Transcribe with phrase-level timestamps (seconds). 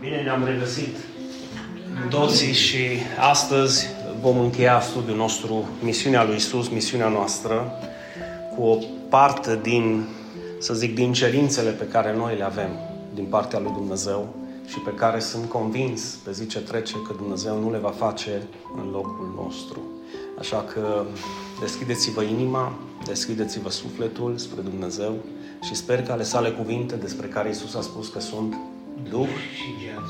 [0.00, 0.96] Bine ne-am regăsit
[2.10, 2.78] toții și
[3.30, 3.86] astăzi
[4.20, 7.72] vom încheia studiul nostru, misiunea lui Isus, misiunea noastră,
[8.56, 10.04] cu o parte din,
[10.58, 12.70] să zic, din cerințele pe care noi le avem
[13.14, 14.34] din partea lui Dumnezeu
[14.66, 18.42] și pe care sunt convins pe zi ce trece că Dumnezeu nu le va face
[18.76, 19.80] în locul nostru.
[20.38, 21.04] Așa că
[21.60, 22.72] deschideți-vă inima,
[23.04, 25.14] deschideți-vă sufletul spre Dumnezeu
[25.62, 28.54] și sper că ale sale cuvinte despre care Isus a spus că sunt
[29.10, 29.28] Duh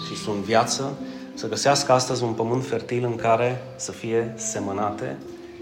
[0.07, 0.99] și sunt viață,
[1.35, 5.19] să găsească astăzi un pământ fertil în care să fie semănate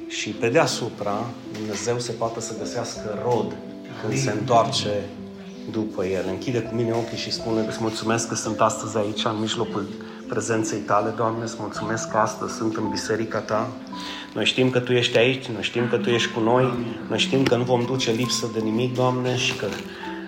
[0.08, 3.56] și pe deasupra Dumnezeu se poate să găsească rod
[4.02, 4.90] când se întoarce
[5.70, 6.24] după El.
[6.28, 9.88] Închide cu mine ochii și spune, îți mulțumesc că sunt astăzi aici, în mijlocul
[10.28, 13.68] prezenței Tale, Doamne, îți mulțumesc că astăzi sunt în biserica Ta.
[14.34, 16.72] Noi știm că Tu ești aici, noi știm că Tu ești cu noi,
[17.08, 19.66] noi știm că nu vom duce lipsă de nimic, Doamne, și că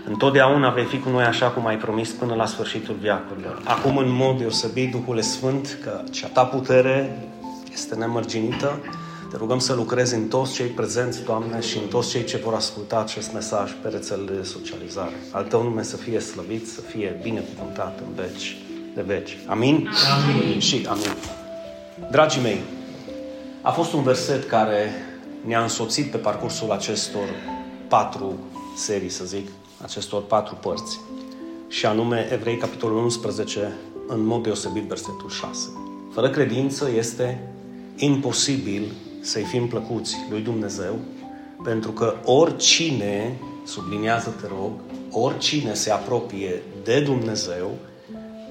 [0.06, 3.62] întotdeauna vei fi cu noi așa cum ai promis până la sfârșitul viacurilor.
[3.64, 7.18] Acum, în mod deosebit, Duhul Sfânt, că cea Ta putere
[7.72, 8.78] este nemărginită,
[9.30, 12.54] te rugăm să lucrezi în toți cei prezenți, Doamne, și în toți cei ce vor
[12.54, 15.14] asculta acest mesaj pe rețelele de socializare.
[15.30, 18.56] Al Tău nume să fie slăvit, să fie binecuvântat în veci
[18.94, 19.38] de veci.
[19.46, 19.88] Amin?
[20.12, 20.60] Amin.
[20.60, 21.16] Și amin.
[22.10, 22.60] Dragii mei,
[23.62, 24.90] a fost un verset care
[25.44, 27.28] ne-a însoțit pe parcursul acestor
[27.88, 28.38] patru
[28.76, 29.48] serii, să zic,
[29.82, 31.00] acestor patru părți.
[31.68, 33.72] Și anume Evrei, capitolul 11,
[34.06, 35.68] în mod deosebit versetul 6.
[36.12, 37.50] Fără credință este
[37.96, 38.82] imposibil
[39.20, 40.98] să-i fim plăcuți lui Dumnezeu,
[41.64, 44.70] pentru că oricine, subliniază te rog,
[45.10, 47.70] oricine se apropie de Dumnezeu,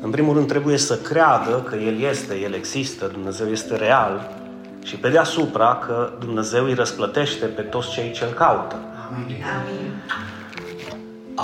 [0.02, 4.38] în primul rând trebuie să creadă că El este, El există, Dumnezeu este real
[4.84, 8.76] și pe deasupra că Dumnezeu îi răsplătește pe toți cei ce îl caută.
[9.12, 9.44] Amin.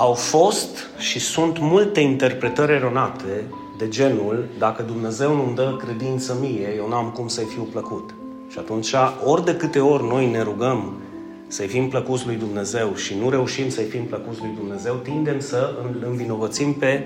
[0.00, 3.44] Au fost și sunt multe interpretări eronate
[3.78, 8.14] de genul, dacă Dumnezeu nu-mi dă credință mie, eu n-am cum să-i fiu plăcut.
[8.48, 10.92] Și atunci, ori de câte ori noi ne rugăm
[11.48, 15.74] să-i fim plăcuți lui Dumnezeu și nu reușim să-i fim plăcuți lui Dumnezeu, tindem să
[15.82, 17.04] îl învinovățim pe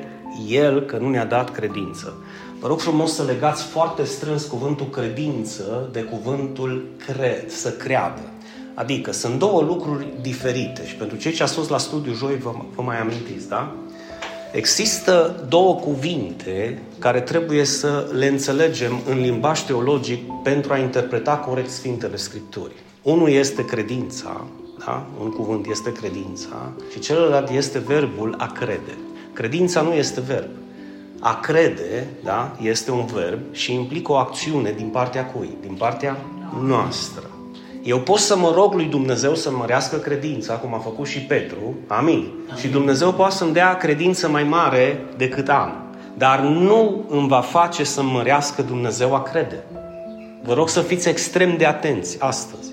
[0.49, 2.15] El că nu ne-a dat credință.
[2.61, 8.21] Vă rog frumos să legați foarte strâns cuvântul credință de cuvântul cred, să creadă.
[8.75, 12.51] Adică sunt două lucruri diferite și pentru cei ce ați fost la studiu joi vă,
[12.75, 13.75] vă mai amintiți, da?
[14.53, 21.71] Există două cuvinte care trebuie să le înțelegem în limbaj teologic pentru a interpreta corect
[21.71, 22.77] Sfintele Scripturii.
[23.03, 24.45] Unul este credința,
[24.87, 25.07] da?
[25.21, 28.99] un cuvânt este credința, și celălalt este verbul a crede.
[29.33, 30.51] Credința nu este verb.
[31.21, 35.57] A crede, da, este un verb și implică o acțiune din partea cui?
[35.61, 36.17] Din partea
[36.61, 37.32] noastră.
[37.83, 41.75] Eu pot să mă rog lui Dumnezeu să mărească credința, cum a făcut și Petru,
[41.87, 42.15] amin.
[42.15, 42.31] amin.
[42.57, 45.73] Și Dumnezeu poate să-mi dea credință mai mare decât am.
[46.17, 49.63] Dar nu îmi va face să mărească Dumnezeu a crede.
[50.43, 52.73] Vă rog să fiți extrem de atenți astăzi.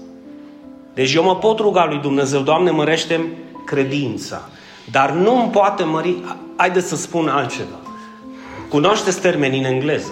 [0.93, 3.27] Deci eu mă pot ruga lui Dumnezeu, Doamne, mărește
[3.65, 4.49] credința.
[4.91, 6.15] Dar nu îmi poate mări...
[6.55, 7.79] Haideți să spun altceva.
[8.69, 10.11] Cunoașteți termenii în engleză.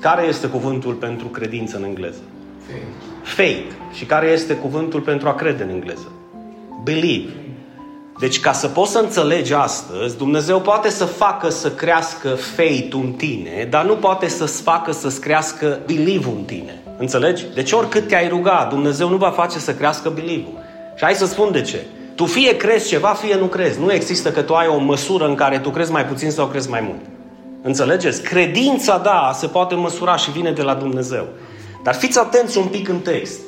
[0.00, 2.20] Care este cuvântul pentru credință în engleză?
[2.66, 3.05] Faith.
[3.26, 3.72] Faith.
[3.92, 6.12] Și care este cuvântul pentru a crede în engleză?
[6.82, 7.32] Believe.
[8.20, 13.12] Deci ca să poți să înțelegi astăzi, Dumnezeu poate să facă să crească faith în
[13.12, 16.82] tine, dar nu poate să-ți facă să-ți crească believe în tine.
[16.98, 17.44] Înțelegi?
[17.54, 20.48] Deci oricât te-ai ruga, Dumnezeu nu va face să crească believe
[20.96, 21.84] Și hai să spun de ce.
[22.14, 23.80] Tu fie crezi ceva, fie nu crezi.
[23.80, 26.70] Nu există că tu ai o măsură în care tu crezi mai puțin sau crezi
[26.70, 27.00] mai mult.
[27.62, 28.22] Înțelegeți?
[28.22, 31.26] Credința, da, se poate măsura și vine de la Dumnezeu.
[31.82, 33.40] Dar fiți atenți un pic în text.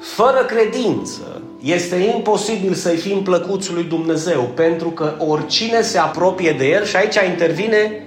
[0.00, 6.68] Fără credință este imposibil să-i fim plăcuți lui Dumnezeu, pentru că oricine se apropie de
[6.68, 8.06] El, și aici intervine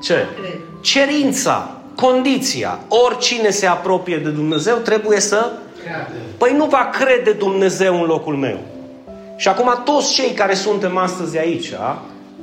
[0.00, 0.26] ce?
[0.80, 2.78] Cerința, condiția.
[2.88, 5.52] Oricine se apropie de Dumnezeu trebuie să...
[5.82, 6.12] Creade.
[6.38, 8.58] Păi nu va crede Dumnezeu în locul meu.
[9.36, 11.72] Și acum toți cei care suntem astăzi aici,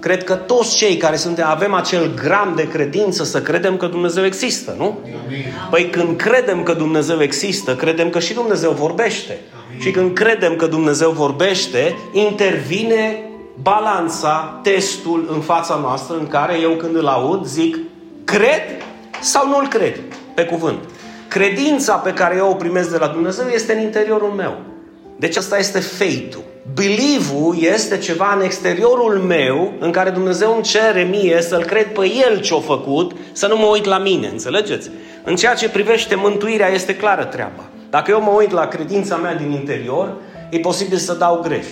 [0.04, 4.26] cred că toți cei care suntem, avem acel gram de credință să credem că Dumnezeu
[4.26, 5.00] există, nu?
[5.26, 5.44] Amin.
[5.70, 9.40] Păi când credem că Dumnezeu există, credem că și Dumnezeu vorbește.
[9.68, 9.82] Amin.
[9.82, 13.24] Și când credem că Dumnezeu vorbește, intervine
[13.62, 17.78] balanța, testul în fața noastră în care eu când îl aud zic
[18.24, 18.62] cred
[19.22, 20.00] sau nu-l cred
[20.34, 20.80] pe cuvânt.
[21.28, 24.58] Credința pe care eu o primesc de la Dumnezeu este în interiorul meu.
[25.16, 26.44] Deci asta este feitul.
[26.72, 32.12] Believe-ul este ceva în exteriorul meu în care Dumnezeu îmi cere mie să-L cred pe
[32.30, 34.90] El ce-a făcut, să nu mă uit la mine, înțelegeți?
[35.24, 37.64] În ceea ce privește mântuirea este clară treaba.
[37.90, 40.14] Dacă eu mă uit la credința mea din interior,
[40.50, 41.66] e posibil să dau greș.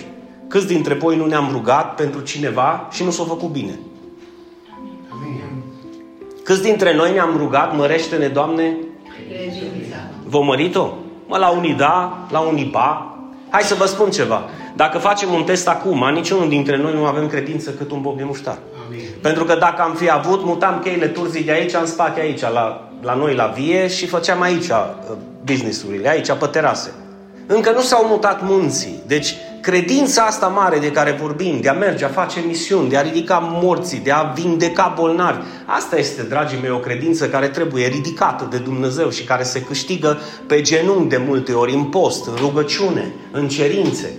[0.48, 3.78] Câți dintre voi nu ne-am rugat pentru cineva și nu s-a făcut bine?
[6.44, 8.76] Câți dintre noi ne-am rugat, mărește-ne, Doamne,
[10.24, 10.92] Vom mărit-o?
[11.26, 13.16] Mă, la unii da, la unii ba.
[13.48, 14.48] Hai să vă spun ceva.
[14.76, 18.24] Dacă facem un test acum, niciunul dintre noi nu avem credință cât un bob de
[18.24, 18.58] muștar.
[18.86, 19.00] Amin.
[19.20, 22.90] Pentru că dacă am fi avut, mutam cheile turzii de aici în spate aici, la,
[23.02, 24.94] la noi la vie și făceam aici uh,
[25.44, 26.92] businessurile, aici pe terase.
[27.46, 29.02] Încă nu s-au mutat munții.
[29.06, 33.02] Deci credința asta mare de care vorbim, de a merge, a face misiuni, de a
[33.02, 38.46] ridica morții, de a vindeca bolnavi, asta este, dragii mei, o credință care trebuie ridicată
[38.50, 43.12] de Dumnezeu și care se câștigă pe genunchi de multe ori, în post, în rugăciune,
[43.30, 44.10] în cerințe.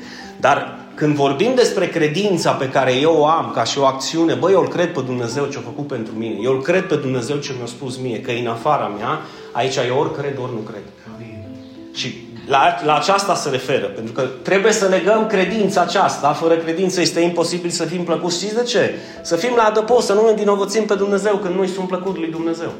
[0.43, 4.53] Dar când vorbim despre credința pe care eu o am ca și o acțiune, băi,
[4.53, 7.37] eu îl cred pe Dumnezeu ce a făcut pentru mine, eu îl cred pe Dumnezeu
[7.37, 10.59] ce mi-a spus mie, că e în afara mea, aici eu ori cred, ori nu
[10.59, 10.81] cred.
[11.15, 11.45] Amin.
[11.93, 12.13] Și
[12.47, 16.33] la, la aceasta se referă, pentru că trebuie să legăm credința aceasta.
[16.33, 18.37] Fără credință este imposibil să fim plăcuți.
[18.37, 18.93] Știți de ce?
[19.21, 22.31] Să fim la adăpost, să nu ne dinovățim pe Dumnezeu când noi sunt plăcut lui
[22.31, 22.71] Dumnezeu.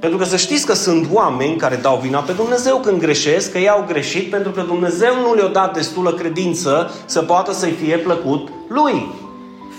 [0.00, 3.58] Pentru că să știți că sunt oameni care dau vina pe Dumnezeu când greșesc, că
[3.58, 7.96] ei au greșit pentru că Dumnezeu nu le-a dat destulă credință să poată să-i fie
[7.96, 9.14] plăcut lui.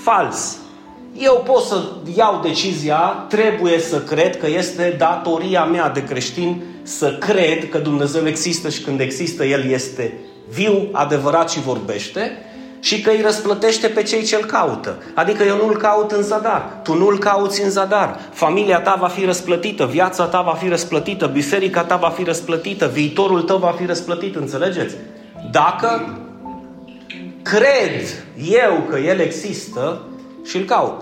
[0.04, 0.58] Fals.
[1.18, 1.84] Eu pot să
[2.16, 8.28] iau decizia, trebuie să cred că este datoria mea de creștin să cred că Dumnezeu
[8.28, 10.20] există și când există, El este
[10.50, 12.32] viu, adevărat și vorbește
[12.82, 15.04] și că îi răsplătește pe cei ce-L caută.
[15.14, 18.20] Adică eu nu-L caut în zadar, tu nu-L cauți în zadar.
[18.32, 22.88] Familia ta va fi răsplătită, viața ta va fi răsplătită, biserica ta va fi răsplătită,
[22.88, 24.96] viitorul tău va fi răsplătit, înțelegeți?
[25.52, 26.20] Dacă
[27.42, 30.02] cred eu că El există
[30.46, 31.02] și îl caut.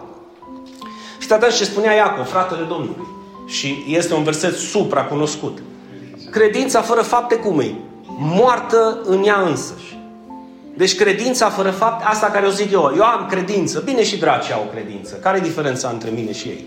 [1.20, 3.08] Și atunci ce spunea Iacov, fratele Domnului.
[3.48, 5.58] Și este un verset supra-cunoscut.
[6.32, 7.76] Credința fără fapte cum e?
[8.18, 9.99] Moartă în ea însăși.
[10.80, 14.54] Deci credința fără fapte, asta care o zic eu, eu am credință, bine și dracii
[14.54, 15.16] au credință.
[15.16, 16.66] Care e diferența între mine și ei?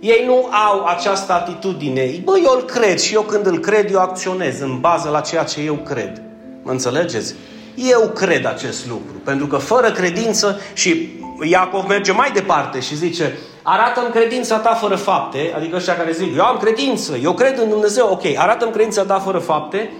[0.00, 2.20] Ei nu au această atitudine.
[2.24, 5.44] Bă, eu îl cred și eu când îl cred, eu acționez în bază la ceea
[5.44, 6.22] ce eu cred.
[6.62, 7.34] Mă înțelegeți?
[7.74, 9.14] Eu cred acest lucru.
[9.24, 11.08] Pentru că fără credință și
[11.42, 16.36] Iacov merge mai departe și zice arată-mi credința ta fără fapte, adică ăștia care zic,
[16.36, 19.90] eu am credință, eu cred în Dumnezeu, ok, arată-mi credința ta fără fapte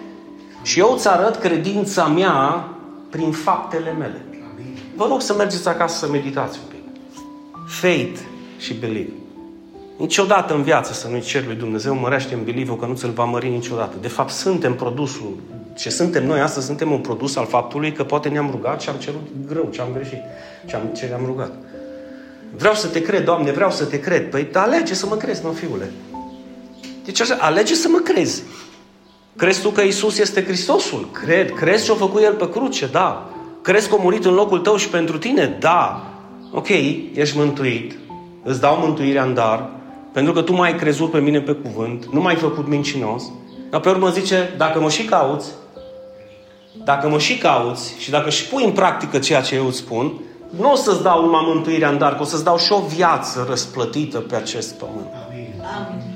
[0.62, 2.68] și eu îți arăt credința mea
[3.10, 4.22] prin faptele mele.
[4.96, 7.00] Vă rog să mergeți acasă să meditați un pic.
[7.68, 8.20] Faith
[8.58, 9.12] și believe.
[9.96, 13.24] Niciodată în viață să nu-i cer lui Dumnezeu mărește în believe că nu ți-l va
[13.24, 13.96] mări niciodată.
[14.00, 15.36] De fapt, suntem produsul.
[15.76, 18.96] Ce suntem noi astăzi, suntem un produs al faptului că poate ne-am rugat și am
[18.96, 20.18] cerut greu, ce am greșit,
[20.66, 21.52] ce, am, ce ne-am rugat.
[22.56, 24.30] Vreau să te cred, Doamne, vreau să te cred.
[24.30, 25.90] Păi alege să mă crezi, mă, fiule.
[27.04, 28.42] Deci așa, alege să mă crezi.
[29.38, 31.08] Crezi tu că Isus este Hristosul?
[31.12, 31.54] Cred.
[31.54, 32.86] Crezi ce a făcut El pe cruce?
[32.86, 33.30] Da.
[33.62, 35.56] Crezi că a murit în locul tău și pentru tine?
[35.60, 36.06] Da.
[36.52, 36.68] Ok,
[37.12, 37.98] ești mântuit.
[38.42, 39.70] Îți dau mântuirea în dar.
[40.12, 42.12] Pentru că tu m-ai crezut pe mine pe cuvânt.
[42.12, 43.22] Nu m-ai făcut mincinos.
[43.70, 45.48] Dar pe urmă zice, dacă mă și cauți,
[46.84, 50.12] dacă mă și cauți și dacă și pui în practică ceea ce eu îți spun,
[50.60, 53.46] nu o să-ți dau numai mântuirea în dar, că o să-ți dau și o viață
[53.48, 55.08] răsplătită pe acest pământ.
[55.28, 55.52] Amin.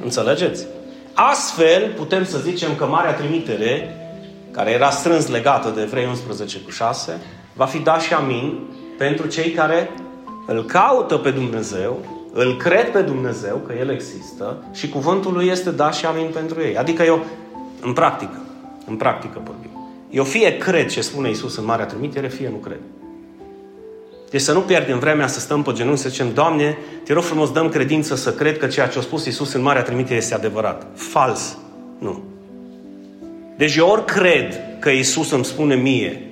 [0.02, 0.66] Înțelegeți?
[1.14, 3.96] Astfel, putem să zicem că Marea Trimitere,
[4.50, 7.20] care era strâns legată de Evrei 11 cu 6,
[7.54, 8.58] va fi da și amin
[8.98, 9.90] pentru cei care
[10.46, 11.98] îl caută pe Dumnezeu,
[12.32, 16.60] îl cred pe Dumnezeu că El există și cuvântul lui este da și amin pentru
[16.60, 16.76] ei.
[16.76, 17.24] Adică eu,
[17.80, 18.40] în practică,
[18.86, 19.70] în practică vorbim.
[20.10, 22.80] Eu fie cred ce spune Isus în Marea Trimitere, fie nu cred.
[24.32, 27.50] Deci să nu pierdem vremea să stăm pe genunchi să zicem, Doamne, te rog frumos,
[27.50, 30.86] dăm credință să cred că ceea ce a spus Isus în Marea Trimitere este adevărat.
[30.94, 31.58] Fals.
[31.98, 32.22] Nu.
[33.56, 36.30] Deci eu ori cred că Isus îmi spune mie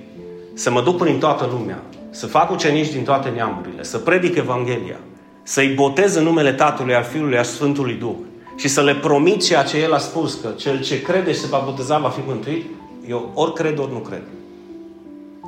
[0.54, 4.98] să mă duc prin toată lumea, să fac ucenici din toate neamurile, să predic Evanghelia,
[5.42, 8.16] să-i botez în numele Tatălui, al Fiului, al Sfântului Duh
[8.56, 11.46] și să le promit ceea ce El a spus, că cel ce crede și se
[11.46, 12.64] va boteza va fi mântuit,
[13.08, 14.22] eu ori cred, ori nu cred.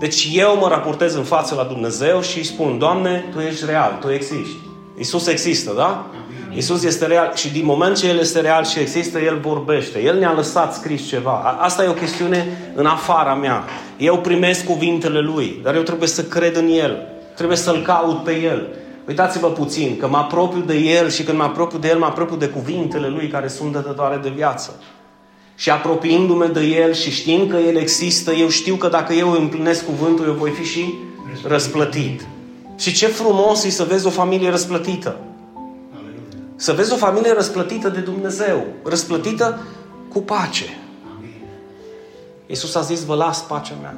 [0.02, 3.98] Deci eu mă raportez în față la Dumnezeu și îi spun, Doamne, Tu ești real,
[4.00, 4.56] Tu existi.
[4.98, 6.06] Isus există, da?
[6.54, 10.02] Isus este real și din moment ce El este real și există, El vorbește.
[10.02, 11.56] El ne-a lăsat scris ceva.
[11.60, 13.64] Asta e o chestiune în afara mea.
[13.96, 17.08] Eu primesc cuvintele Lui, dar eu trebuie să cred în El.
[17.36, 18.68] Trebuie să-L caut pe El.
[19.08, 22.36] Uitați-vă puțin, că mă apropiu de El și când mă apropiu de El, mă apropiu
[22.36, 24.80] de cuvintele Lui care sunt dătătoare de viață.
[25.54, 29.84] Și apropiindu-mă de El și știind că El există, eu știu că dacă eu împlinesc
[29.84, 30.94] cuvântul, eu voi fi și
[31.46, 32.26] răsplătit.
[32.78, 35.16] Și ce frumos e să vezi o familie răsplătită.
[36.56, 38.64] Să vezi o familie răsplătită de Dumnezeu.
[38.84, 39.60] Răsplătită
[40.08, 40.78] cu pace.
[42.46, 43.96] Iisus a zis, vă las pacea mea.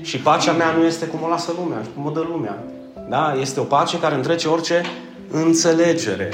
[0.00, 2.64] Și pacea mea nu este cum o lasă lumea, cum o dă lumea.
[3.08, 3.36] Da?
[3.40, 4.82] Este o pace care întrece orice
[5.30, 6.32] înțelegere.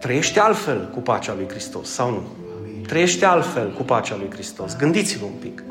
[0.00, 2.22] Trăiește altfel cu pacea lui Hristos, sau nu?
[2.86, 4.76] Trăiește altfel cu pacea lui Hristos.
[4.76, 5.62] Gândiți-vă un pic.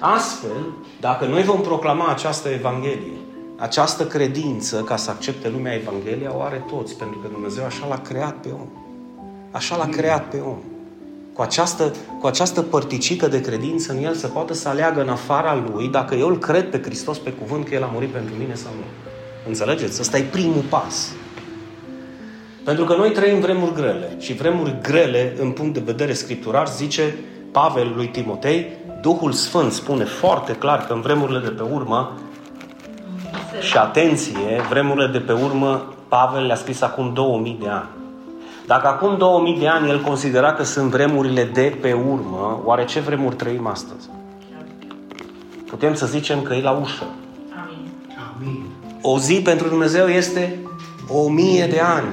[0.00, 3.18] Astfel, dacă noi vom proclama această Evanghelie,
[3.58, 7.98] această credință ca să accepte lumea Evanghelia, o are toți, pentru că Dumnezeu așa l-a
[7.98, 8.68] creat pe om.
[9.50, 10.58] Așa l-a creat pe om.
[11.32, 15.54] Cu această, cu această părticică de credință în el să poată să aleagă în afara
[15.54, 18.54] lui dacă eu îl cred pe Hristos pe cuvânt că El a murit pentru mine
[18.54, 18.84] sau nu.
[19.48, 20.00] Înțelegeți?
[20.00, 21.12] Ăsta e primul pas.
[22.64, 27.14] Pentru că noi trăim vremuri grele și vremuri grele în punct de vedere scripturar, zice
[27.52, 28.66] Pavel lui Timotei,
[29.00, 32.18] Duhul Sfânt spune foarte clar că în vremurile de pe urmă
[33.60, 37.88] și atenție, vremurile de pe urmă, Pavel le-a scris acum 2000 de ani.
[38.66, 43.00] Dacă acum 2000 de ani el considera că sunt vremurile de pe urmă, oare ce
[43.00, 44.08] vremuri trăim astăzi?
[45.66, 47.04] Putem să zicem că e la ușă.
[48.36, 48.66] Amin.
[49.02, 50.58] O zi pentru Dumnezeu este
[51.08, 52.08] o mie de ani.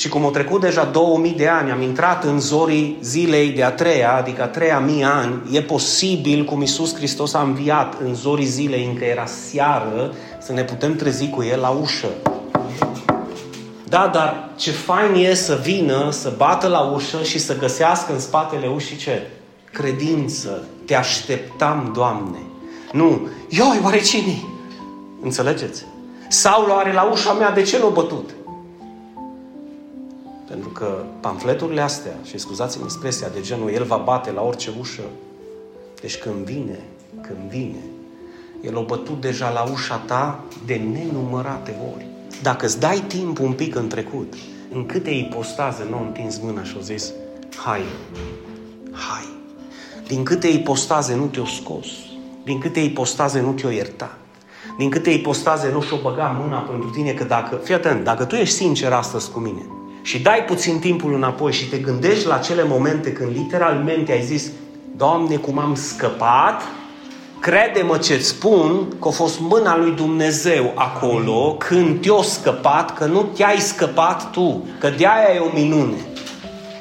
[0.00, 3.70] Și cum au trecut deja 2000 de ani, am intrat în zorii zilei de a
[3.70, 8.46] treia, adică a treia mii ani, e posibil, cum Iisus Hristos a înviat în zorii
[8.46, 12.06] zilei încă era seară, să ne putem trezi cu El la ușă.
[13.88, 18.20] Da, dar ce fain e să vină, să bată la ușă și să găsească în
[18.20, 19.26] spatele ușii ce?
[19.72, 20.64] Credință.
[20.84, 22.38] Te așteptam, Doamne.
[22.92, 24.42] Nu, ioi, oare cine
[25.22, 25.84] Înțelegeți?
[26.28, 28.30] Saul are la ușa mea, de ce nu a bătut?
[30.50, 35.02] Pentru că pamfleturile astea, și scuzați-mi expresia de genul, el va bate la orice ușă.
[36.00, 36.78] Deci când vine,
[37.20, 37.84] când vine,
[38.60, 42.06] el a bătut deja la ușa ta de nenumărate ori.
[42.42, 44.34] Dacă îți dai timp un pic în trecut,
[44.72, 47.12] în câte ipostaze nu întins mâna și au zis,
[47.56, 47.82] hai,
[48.90, 49.28] hai.
[50.06, 51.86] Din câte ipostaze nu te-o scos,
[52.44, 54.16] din câte ipostaze nu te-o ierta,
[54.78, 58.34] din câte ipostaze nu și-o băga mâna pentru tine, că dacă, fii atent, dacă tu
[58.34, 59.62] ești sincer astăzi cu mine
[60.02, 64.50] și dai puțin timpul înapoi și te gândești la cele momente când literalmente ai zis,
[64.96, 66.62] Doamne, cum am scăpat,
[67.40, 73.22] crede-mă ce-ți spun că a fost mâna lui Dumnezeu acolo când te-a scăpat, că nu
[73.22, 75.96] te-ai scăpat tu, că de-aia e o minune.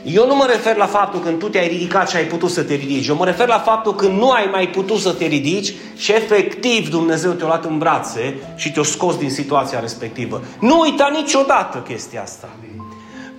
[0.03, 2.73] Eu nu mă refer la faptul când tu te-ai ridicat și ai putut să te
[2.73, 3.07] ridici.
[3.07, 6.89] Eu mă refer la faptul când nu ai mai putut să te ridici și efectiv
[6.89, 10.41] Dumnezeu te-a luat în brațe și te-a scos din situația respectivă.
[10.59, 12.49] Nu uita niciodată chestia asta.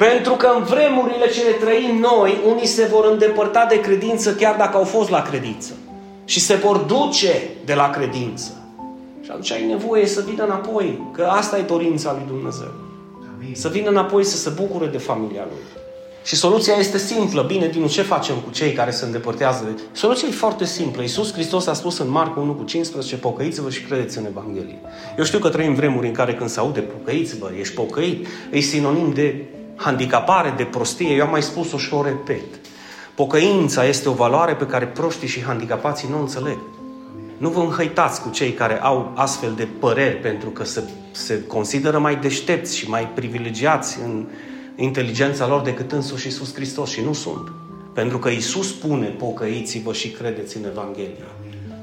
[0.08, 4.56] Pentru că în vremurile ce le trăim noi, unii se vor îndepărta de credință chiar
[4.56, 5.72] dacă au fost la credință
[6.24, 8.50] și se vor duce de la credință.
[9.24, 12.72] Și atunci ai nevoie să vină înapoi, că asta e dorința lui Dumnezeu.
[13.36, 13.54] Amin.
[13.54, 15.82] Să vină înapoi să se bucure de familia lui.
[16.24, 17.42] Și soluția este simplă.
[17.42, 19.64] Bine, din ce facem cu cei care se îndepărtează?
[19.64, 19.80] De...
[19.92, 21.02] Soluția e foarte simplă.
[21.02, 24.78] Iisus Hristos a spus în Marcu 1 cu 15, pocăiți-vă și credeți în Evanghelie.
[25.18, 29.12] Eu știu că trăim vremuri în care când se aude pocăiți-vă, ești pocăit, e sinonim
[29.12, 29.44] de
[29.80, 31.14] handicapare, de prostie.
[31.14, 32.44] Eu am mai spus-o și o repet.
[33.14, 36.58] Pocăința este o valoare pe care proștii și handicapații nu o înțeleg.
[37.36, 41.98] Nu vă înhăitați cu cei care au astfel de păreri pentru că se, se consideră
[41.98, 44.26] mai deștepți și mai privilegiați în
[44.76, 47.52] inteligența lor decât însuși Iisus Hristos și nu sunt.
[47.92, 51.26] Pentru că Iisus spune, pocăiți-vă și credeți în Evanghelie.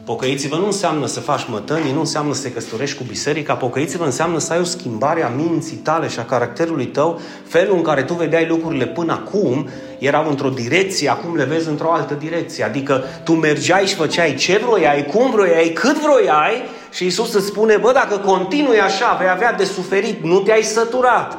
[0.07, 3.55] Pocăiți-vă nu înseamnă să faci mătănii, nu înseamnă să te căsătorești cu biserica.
[3.55, 7.19] Pocăiți-vă înseamnă să ai o schimbare a minții tale și a caracterului tău.
[7.47, 11.91] Felul în care tu vedeai lucrurile până acum erau într-o direcție, acum le vezi într-o
[11.91, 12.63] altă direcție.
[12.63, 17.77] Adică tu mergeai și făceai ce vroiai, cum vroiai, cât vroiai și Isus îți spune,
[17.77, 21.37] bă, dacă continui așa, vei avea de suferit, nu te-ai săturat.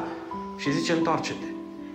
[0.57, 1.48] Și zice, întoarce-te.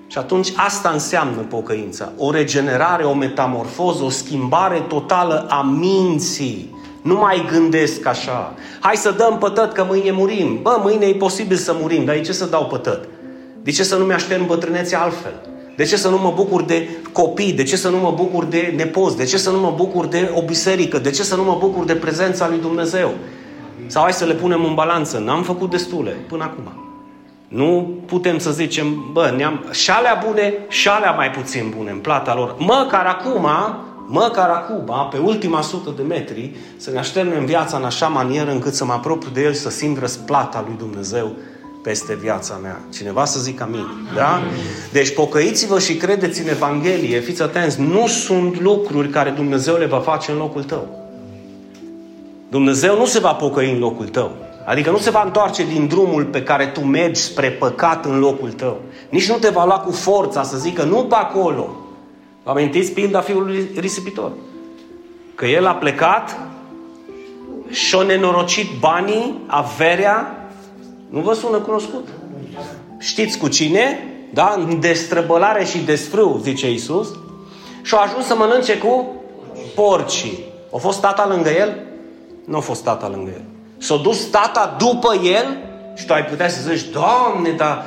[0.07, 2.13] Și atunci asta înseamnă pocăința.
[2.17, 6.77] O regenerare, o metamorfoză, o schimbare totală a minții.
[7.03, 8.55] Nu mai gândesc așa.
[8.81, 10.59] Hai să dăm pătăt că mâine murim.
[10.63, 13.09] Bă, mâine e posibil să murim, dar de ce să dau pătăt?
[13.63, 15.33] De ce să nu mi-aștept bătrânețe altfel?
[15.77, 17.53] De ce să nu mă bucur de copii?
[17.53, 19.17] De ce să nu mă bucur de nepoți?
[19.17, 20.99] De ce să nu mă bucur de o biserică?
[20.99, 23.11] De ce să nu mă bucur de prezența lui Dumnezeu?
[23.87, 25.19] Sau hai să le punem în balanță.
[25.19, 26.84] N-am făcut destule până acum.
[27.55, 31.99] Nu putem să zicem, bă, ne-am, și alea bune și alea mai puțin bune în
[31.99, 32.55] plata lor.
[32.59, 33.49] Măcar acum,
[34.07, 38.75] măcar acum, pe ultima sută de metri, să ne așternem viața în așa manieră încât
[38.75, 41.33] să mă apropiu de El să simt răsplata lui Dumnezeu
[41.83, 42.81] peste viața mea.
[42.93, 43.87] Cineva să zic amin.
[44.15, 44.41] Da?
[44.93, 47.21] Deci pocăiți-vă și credeți în Evanghelie.
[47.21, 50.89] Fiți atenți, nu sunt lucruri care Dumnezeu le va face în locul tău.
[52.51, 54.33] Dumnezeu nu se va pocăi în locul tău.
[54.65, 58.53] Adică nu se va întoarce din drumul pe care tu mergi spre păcat în locul
[58.53, 58.81] tău.
[59.09, 61.77] Nici nu te va lua cu forța să zică nu pe acolo.
[62.43, 64.33] Vă amintiți pilda fiului risipitor?
[65.35, 66.39] Că el a plecat
[67.71, 70.49] și-a nenorocit banii, averea,
[71.09, 72.09] nu vă sună cunoscut?
[73.05, 74.55] știți cu cine, da?
[74.57, 77.09] În destrăbălare și desfrâu, zice Isus,
[77.83, 79.07] și a ajuns să mănânce cu
[79.75, 80.45] porcii.
[80.75, 81.83] A fost tata lângă el?
[82.45, 83.54] Nu a fost tata lângă el.
[83.85, 85.57] S-a dus tata după el
[85.95, 87.87] și tu ai putea să zici, Doamne, dar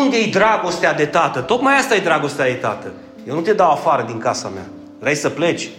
[0.00, 1.40] unde e dragostea de tată?
[1.40, 2.92] Tocmai asta e dragostea de tată.
[3.26, 4.66] Eu nu te dau afară din casa mea.
[4.98, 5.70] Vrei să pleci?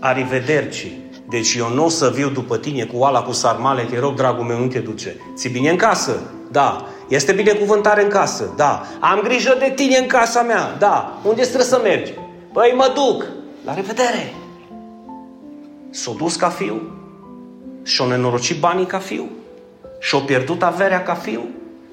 [0.00, 0.86] Arrivederci.
[1.28, 4.44] Deci eu nu o să viu după tine cu oala cu sarmale, te rog, dragul
[4.44, 5.16] meu, nu te duce.
[5.36, 6.20] Ți bine în casă?
[6.50, 6.86] Da.
[7.08, 8.52] Este binecuvântare în casă?
[8.56, 8.82] Da.
[9.00, 10.76] Am grijă de tine în casa mea?
[10.78, 11.18] Da.
[11.22, 12.12] Unde trebuie să mergi?
[12.52, 13.26] Păi mă duc.
[13.64, 14.34] La revedere.
[15.90, 17.02] S-a dus ca fiu
[17.84, 19.30] și-a nenorocit banii ca fiu
[20.00, 21.48] și-a pierdut averea ca fiu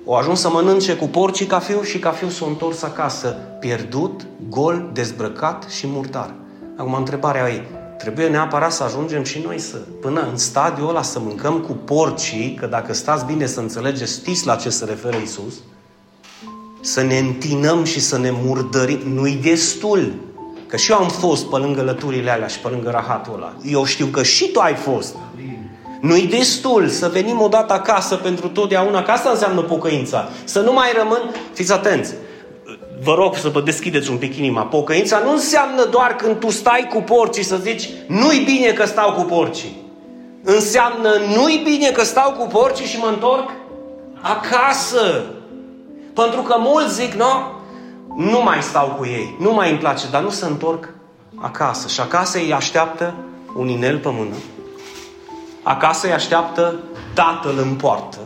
[0.05, 3.27] o ajuns să mănânce cu porcii ca fiu și ca fiu s-a întors acasă,
[3.59, 6.33] pierdut, gol, dezbrăcat și murdar.
[6.77, 7.63] Acum întrebarea e,
[7.97, 12.57] trebuie neapărat să ajungem și noi să, până în stadiul ăla să mâncăm cu porcii,
[12.59, 15.53] că dacă stați bine să înțelegeți, știți la ce se referă Isus,
[16.81, 20.13] să ne întinăm și să ne murdărim, nu-i destul.
[20.67, 23.53] Că și eu am fost pe lângă lăturile alea și pe lângă rahatul ăla.
[23.65, 25.15] Eu știu că și tu ai fost.
[26.01, 30.29] Nu-i destul să venim odată acasă pentru totdeauna, că asta înseamnă pocăința.
[30.43, 31.19] Să nu mai rămân,
[31.53, 32.13] fiți atenți,
[33.03, 34.61] vă rog să vă deschideți un pic inima.
[34.61, 39.13] Pocăința nu înseamnă doar când tu stai cu porcii să zici nu-i bine că stau
[39.13, 39.81] cu porcii.
[40.43, 43.49] Înseamnă nu-i bine că stau cu porcii și mă întorc
[44.21, 45.23] acasă.
[46.13, 47.25] Pentru că mulți zic, nu,
[48.15, 50.89] nu mai stau cu ei, nu mai îmi place, dar nu se întorc
[51.35, 51.87] acasă.
[51.87, 53.13] Și acasă îi așteaptă
[53.55, 54.35] un inel pe mână,
[55.63, 56.79] Acasă îi așteaptă
[57.13, 58.17] tatăl în poartă.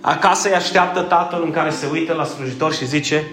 [0.00, 3.24] Acasă îi așteaptă tatăl în care se uită la slujitor și zice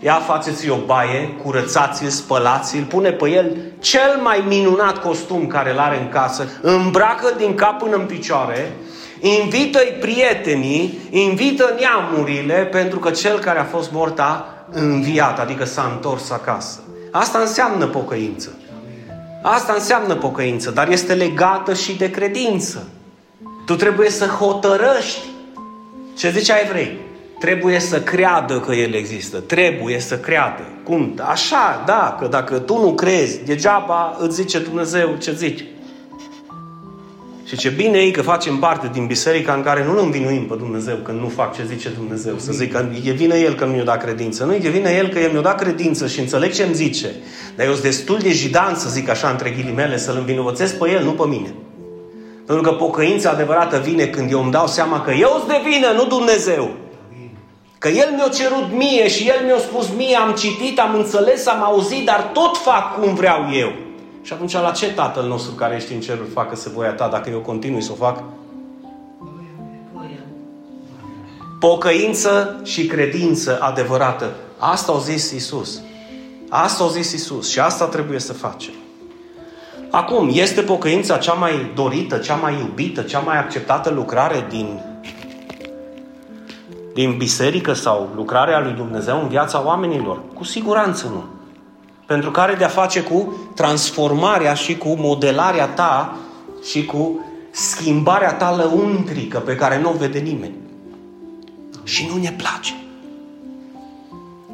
[0.00, 5.78] Ia faceți-i o baie, curățați-l, spălați-l, pune pe el cel mai minunat costum care îl
[5.78, 8.72] are în casă, îmbracă din cap până în picioare,
[9.20, 15.90] invită-i prietenii, invită neamurile, pentru că cel care a fost mort a înviat, adică s-a
[15.94, 16.80] întors acasă.
[17.10, 18.58] Asta înseamnă pocăință.
[19.42, 22.88] Asta înseamnă pocăință, dar este legată și de credință.
[23.66, 25.20] Tu trebuie să hotărăști
[26.16, 26.98] ce zicea evrei.
[27.38, 29.38] Trebuie să creadă că El există.
[29.38, 30.62] Trebuie să creadă.
[30.84, 31.20] Cum?
[31.22, 35.64] Așa, da, că dacă tu nu crezi, degeaba îți zice Dumnezeu ce zici.
[37.48, 40.54] Și ce bine e că facem parte din biserica în care nu îl învinuim pe
[40.54, 42.34] Dumnezeu când nu fac ce zice Dumnezeu.
[42.38, 44.44] Să zic că e vină El că nu mi-a dat credință.
[44.44, 47.14] Nu, e vină El că El mi-a dat credință și înțeleg ce îmi zice.
[47.56, 51.04] Dar eu sunt destul de jidan, să zic așa, între ghilimele, să-L învinovățesc pe El,
[51.04, 51.54] nu pe mine.
[52.46, 55.92] Pentru că pocăința adevărată vine când eu îmi dau seama că eu sunt de vină,
[55.94, 56.70] nu Dumnezeu.
[57.78, 61.62] Că El mi-a cerut mie și El mi-a spus mie, am citit, am înțeles, am
[61.62, 63.72] auzit, dar tot fac cum vreau eu.
[64.28, 67.30] Și atunci la ce Tatăl nostru care ești în cerul facă să voia ta dacă
[67.30, 68.22] eu continui să o fac?
[71.60, 74.34] Pocăință și credință adevărată.
[74.58, 75.80] Asta a zis Isus.
[76.48, 78.72] Asta a zis Isus și asta trebuie să facem.
[79.90, 84.80] Acum, este pocăința cea mai dorită, cea mai iubită, cea mai acceptată lucrare din,
[86.94, 90.20] din biserică sau lucrarea lui Dumnezeu în viața oamenilor?
[90.34, 91.37] Cu siguranță nu
[92.08, 96.16] pentru că are de-a face cu transformarea și cu modelarea ta
[96.70, 100.54] și cu schimbarea ta lăuntrică pe care nu o vede nimeni.
[101.84, 102.74] Și nu ne place.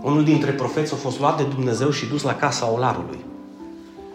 [0.01, 3.25] Unul dintre profeți a fost luat de Dumnezeu și dus la casa olarului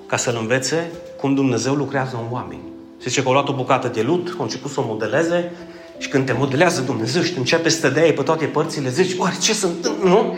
[0.06, 2.62] ca să-l învețe cum Dumnezeu lucrează în oameni.
[2.98, 5.52] Se zice că a luat o bucată de lut, a început să o modeleze
[5.98, 9.18] și când te modelează Dumnezeu și te începe să te dea pe toate părțile, zici,
[9.18, 10.10] oare ce se întâmplă?
[10.10, 10.36] Nu?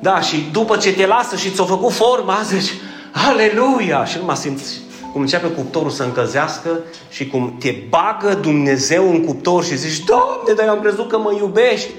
[0.00, 2.72] Da, și după ce te lasă și ți-a făcut forma, zici,
[3.12, 4.04] Aleluia!
[4.04, 4.80] Și nu mă simți
[5.12, 6.78] cum începe cuptorul să încălzească
[7.10, 11.18] și cum te bagă Dumnezeu în cuptor și zici, Doamne, dar eu am crezut că
[11.18, 11.90] mă iubești.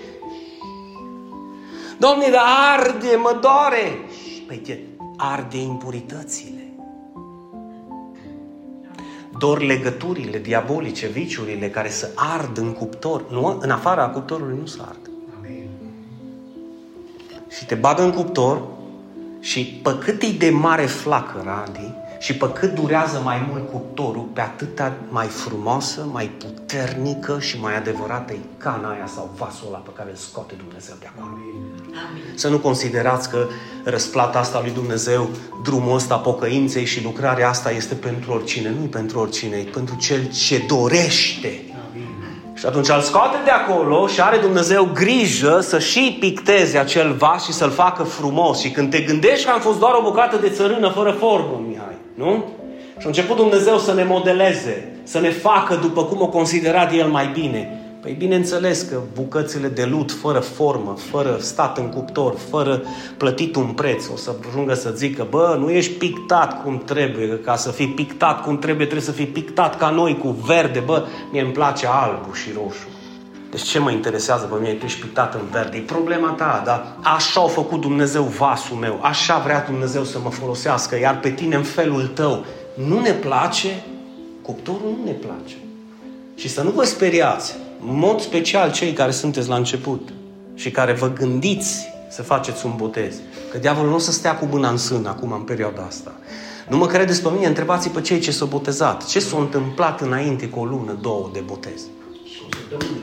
[1.97, 2.43] Doamne, dar
[2.77, 3.99] arde, mă doare.
[4.47, 4.77] Păi te
[5.17, 6.73] arde impuritățile.
[9.37, 13.25] Dor legăturile diabolice, viciurile care să ard în cuptor.
[13.29, 15.11] Nu, în afara cuptorului nu se ard și
[17.71, 18.62] te bagă în cuptor
[19.39, 24.29] și pe cât e de mare flacăra, Adi, și pe cât durează mai mult cuptorul,
[24.34, 29.77] pe atâta mai frumoasă, mai puternică și mai adevărată e cana aia sau vasul ăla
[29.77, 31.34] pe care îl scoate Dumnezeu de acolo.
[31.34, 32.21] Amin.
[32.36, 33.47] Să nu considerați că
[33.84, 35.29] răsplata asta lui Dumnezeu,
[35.63, 38.69] drumul ăsta pocăinței și lucrarea asta este pentru oricine.
[38.69, 41.70] Nu e pentru oricine, e pentru cel ce dorește
[42.62, 47.43] și atunci îl scoate de acolo și are Dumnezeu grijă să și picteze acel vas
[47.43, 48.60] și să-l facă frumos.
[48.60, 51.95] Și când te gândești că am fost doar o bucată de țărână fără formă, Mihai,
[52.13, 52.45] nu?
[52.89, 57.08] Și a început Dumnezeu să ne modeleze, să ne facă după cum o considerat El
[57.08, 57.80] mai bine.
[58.01, 62.81] Păi bineînțeles că bucățile de lut fără formă, fără stat în cuptor, fără
[63.17, 67.35] plătit un preț, o să ajungă să zică, bă, nu ești pictat cum trebuie, că
[67.35, 71.05] ca să fii pictat cum trebuie, trebuie să fii pictat ca noi, cu verde, bă,
[71.31, 72.87] mie îmi place albul și roșu.
[73.51, 74.73] Deci ce mă interesează pe mine?
[74.73, 75.77] Tu ești pictat în verde.
[75.77, 78.99] E problema ta, dar așa a făcut Dumnezeu vasul meu.
[79.01, 80.99] Așa vrea Dumnezeu să mă folosească.
[80.99, 82.45] Iar pe tine în felul tău.
[82.87, 83.83] Nu ne place?
[84.41, 85.55] Cuptorul nu ne place.
[86.35, 87.55] Și să nu vă speriați.
[87.87, 90.09] În mod special cei care sunteți la început
[90.55, 93.15] și care vă gândiți să faceți un botez.
[93.51, 96.11] Că diavolul nu o să stea cu mâna în sân acum în perioada asta.
[96.67, 97.47] Nu mă credeți pe mine?
[97.47, 99.05] Întrebați pe cei ce s-au botezat.
[99.05, 101.81] Ce s-a întâmplat înainte cu o lună, două de botez?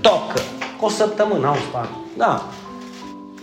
[0.01, 0.41] Tocă.
[0.79, 1.89] Cu o săptămână, au spate.
[2.17, 2.49] Da.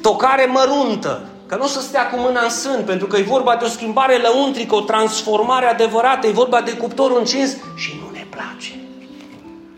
[0.01, 1.29] Tocare măruntă.
[1.45, 3.67] Că nu o să stea cu mâna în sân, pentru că e vorba de o
[3.67, 8.79] schimbare lăuntrică, o transformare adevărată, e vorba de cuptorul încins și nu ne place.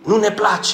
[0.03, 0.73] Nu ne place.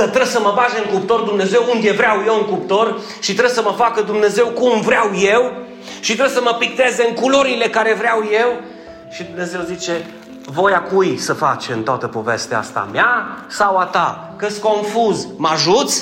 [0.00, 3.54] Că trebuie să mă bage în cuptor Dumnezeu unde vreau eu în cuptor și trebuie
[3.54, 5.52] să mă facă Dumnezeu cum vreau eu
[6.00, 8.60] și trebuie să mă picteze în culorile care vreau eu.
[9.10, 10.06] Și Dumnezeu zice,
[10.44, 12.88] voia cui să face în toată povestea asta?
[12.92, 14.34] Mea sau a ta?
[14.36, 16.00] Că-s confuz, mă ajuți?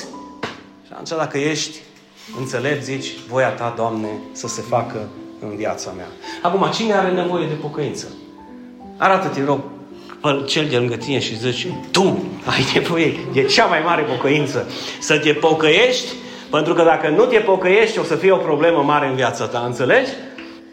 [0.85, 1.77] Și atunci dacă ești
[2.39, 4.97] înțelept, zici, voia ta, Doamne, să se facă
[5.39, 6.07] în viața mea.
[6.41, 8.05] Acum, cine are nevoie de pocăință?
[8.97, 9.59] Arată-te, rog,
[10.21, 14.71] pe cel de lângă tine și zici, tu ai nevoie de cea mai mare pocăință.
[14.99, 16.07] Să te pocăiești,
[16.51, 19.63] pentru că dacă nu te pocăiești, o să fie o problemă mare în viața ta,
[19.65, 20.09] înțelegi?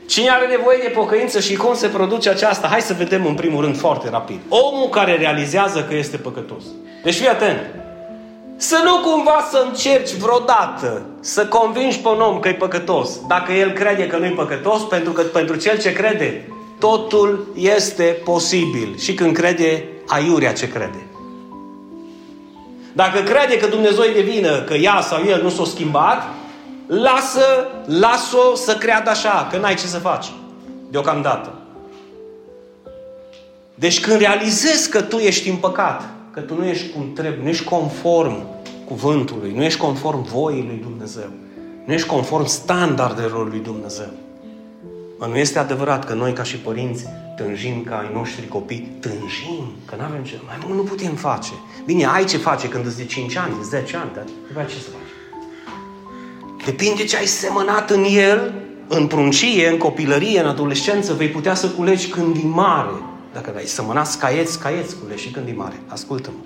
[0.07, 2.69] Cine are nevoie de pocăință și cum se produce aceasta?
[2.69, 4.41] Hai să vedem în primul rând foarte rapid.
[4.49, 6.65] Omul care realizează că este păcătos.
[7.03, 7.61] Deci fii atent.
[8.57, 13.53] Să nu cumva să încerci vreodată să convingi pe un om că e păcătos, dacă
[13.53, 16.49] el crede că nu e păcătos, pentru că pentru cel ce crede,
[16.79, 18.97] totul este posibil.
[18.99, 21.07] Și când crede, aiurea ce crede.
[22.93, 26.23] Dacă crede că Dumnezeu e de vină, că ea sau el nu s-a schimbat,
[26.87, 30.27] lasă, lasă-o să creadă așa, că n-ai ce să faci.
[30.91, 31.53] Deocamdată.
[33.75, 37.49] Deci când realizezi că tu ești în păcat, că tu nu ești cum trebuie, nu
[37.49, 38.47] ești conform
[38.87, 41.29] cuvântului, nu ești conform voii lui Dumnezeu,
[41.85, 44.11] nu ești conform standardelor lui Dumnezeu.
[45.19, 47.05] Mă, nu este adevărat că noi ca și părinți
[47.37, 51.53] tânjim ca ai noștri copii, tânjim, că nu avem ce, mai mult nu putem face.
[51.85, 54.67] Bine, ai ce face când îți de 5 ani, de 10 ani, dar nu ai
[54.67, 55.15] ce să faci.
[56.65, 58.55] Depinde ce ai semănat în el,
[58.89, 63.03] în pruncie, în copilărie, în adolescență, vei putea să culegi când e mare.
[63.33, 65.81] Dacă ai semănat caieți, caieți culegi și când e mare.
[65.87, 66.39] Ascultă-mă.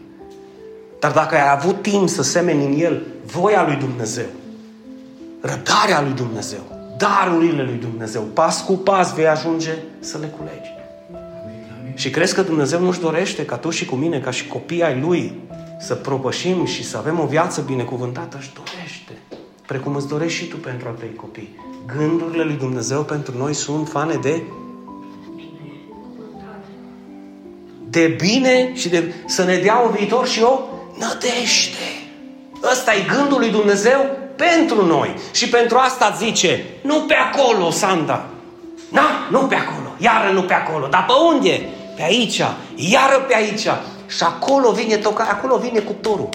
[0.98, 4.28] Dar dacă ai avut timp să semeni în el voia lui Dumnezeu,
[5.40, 10.70] răbdarea lui Dumnezeu, darurile lui Dumnezeu, pas cu pas vei ajunge să le culegi.
[11.94, 15.00] Și crezi că Dumnezeu nu-și dorește ca tu și cu mine, ca și copii ai
[15.00, 15.40] Lui,
[15.80, 18.36] să propășim și să avem o viață binecuvântată?
[18.40, 19.00] Își dorește
[19.70, 21.58] precum îți dorești și tu pentru a tăi copii.
[21.86, 24.42] Gândurile lui Dumnezeu pentru noi sunt fane de
[27.88, 30.60] de bine și de să ne dea un viitor și o
[30.98, 31.88] nădește.
[32.70, 35.14] Ăsta e gândul lui Dumnezeu pentru noi.
[35.32, 38.24] Și pentru asta zice, nu pe acolo, Sanda.
[38.88, 39.88] Na, nu pe acolo.
[39.98, 40.86] Iară nu pe acolo.
[40.86, 41.68] Dar pe unde?
[41.96, 42.42] Pe aici.
[42.74, 43.66] Iară pe aici.
[44.06, 46.28] Și acolo vine toca, acolo vine cuptorul.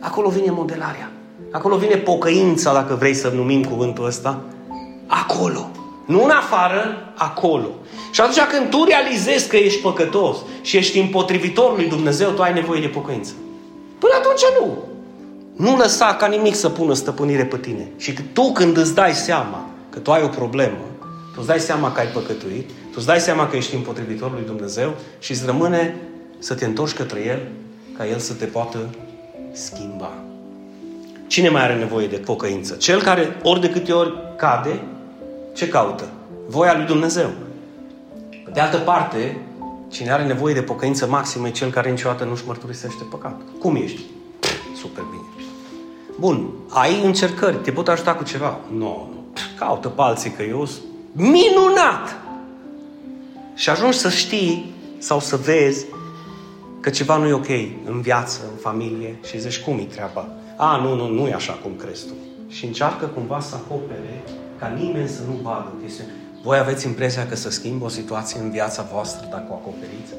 [0.00, 1.10] Acolo vine modelarea.
[1.52, 4.40] Acolo vine pocăința, dacă vrei să numim cuvântul ăsta.
[5.06, 5.70] Acolo.
[6.06, 7.68] Nu în afară, acolo.
[8.10, 12.52] Și atunci când tu realizezi că ești păcătos și ești împotrivitor lui Dumnezeu, tu ai
[12.52, 13.32] nevoie de pocăință.
[13.98, 14.89] Până atunci nu.
[15.60, 17.88] Nu lăsa ca nimic să pună stăpânire pe tine.
[17.96, 21.92] Și tu când îți dai seama că tu ai o problemă, tu îți dai seama
[21.92, 25.94] că ai păcătuit, tu îți dai seama că ești împotrivitor lui Dumnezeu și îți rămâne
[26.38, 27.48] să te întorci către El
[27.96, 28.78] ca El să te poată
[29.52, 30.12] schimba.
[31.26, 32.74] Cine mai are nevoie de pocăință?
[32.74, 34.82] Cel care ori de câte ori cade,
[35.54, 36.04] ce caută?
[36.46, 37.30] Voia lui Dumnezeu.
[38.44, 39.36] Pe de altă parte,
[39.88, 43.44] cine are nevoie de pocăință maximă e cel care niciodată nu-și mărturisește păcatul.
[43.58, 44.00] Cum ești?
[46.20, 46.48] Super bine.
[46.48, 48.58] Bun, ai încercări, te pot ajuta cu ceva?
[48.72, 49.24] Nu, nu.
[49.58, 52.18] Caută pe alții că eu sunt minunat!
[53.54, 55.86] Și ajungi să știi sau să vezi
[56.80, 57.48] că ceva nu e ok
[57.84, 60.28] în viață, în familie și zici cum e treaba.
[60.56, 62.12] A, nu, nu, nu e așa cum crezi tu.
[62.48, 64.22] Și încearcă cumva să acopere
[64.58, 66.10] ca nimeni să nu vadă chestiune.
[66.42, 70.12] Voi aveți impresia că să schimbă o situație în viața voastră dacă o acoperiți?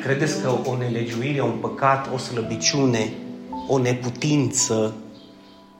[0.00, 3.12] Credeți că o nelegiuire, un păcat, o slăbiciune,
[3.68, 4.94] o neputință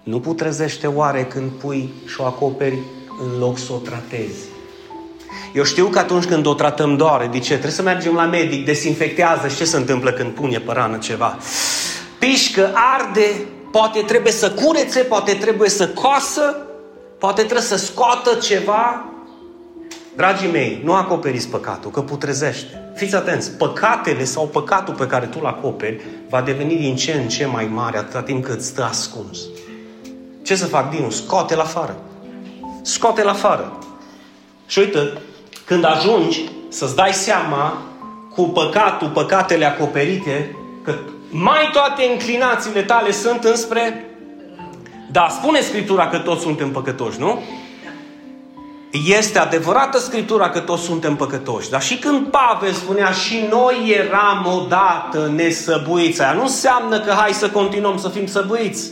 [0.03, 2.79] nu putrezește oare când pui și o acoperi
[3.23, 4.41] în loc să o tratezi?
[5.55, 7.51] Eu știu că atunci când o tratăm doare, de ce?
[7.51, 11.39] Trebuie să mergem la medic, desinfectează și ce se întâmplă când pune pe rană ceva?
[12.21, 16.57] pișcă, arde, poate trebuie să curețe, poate trebuie să coasă,
[17.19, 19.05] poate trebuie să scoată ceva.
[20.17, 22.93] Dragii mei, nu acoperiți păcatul, că putrezește.
[22.95, 27.29] Fiți atenți, păcatele sau păcatul pe care tu îl acoperi va deveni din ce în
[27.29, 29.39] ce mai mare atâta timp cât stă ascuns.
[30.51, 31.11] Ce să fac, Dinu?
[31.11, 31.97] Scoate-l afară.
[32.83, 33.79] Scoate-l afară.
[34.67, 35.13] Și uite,
[35.65, 37.83] când ajungi să-ți dai seama
[38.35, 40.95] cu păcatul, păcatele acoperite, că
[41.31, 44.11] mai toate inclinațiile tale sunt înspre...
[45.11, 47.43] Da, spune Scriptura că toți suntem păcătoși, nu?
[49.07, 51.71] Este adevărată Scriptura că toți suntem păcătoși.
[51.71, 57.33] Dar și când Pavel spunea și noi eram odată nesăbuiți, aia nu înseamnă că hai
[57.33, 58.91] să continuăm să fim săbuiți.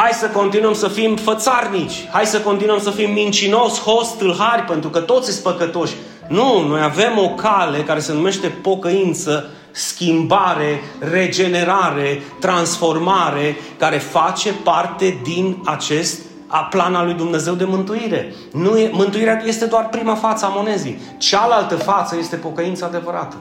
[0.00, 2.08] Hai să continuăm să fim fățarnici.
[2.12, 5.94] Hai să continuăm să fim mincinos, host, tâlhari, pentru că toți sunt păcătoși.
[6.28, 15.20] Nu, noi avem o cale care se numește pocăință, schimbare, regenerare, transformare, care face parte
[15.22, 18.34] din acest a plan al lui Dumnezeu de mântuire.
[18.52, 21.00] Nu e, mântuirea este doar prima față a monezii.
[21.18, 23.36] Cealaltă față este pocăința adevărată.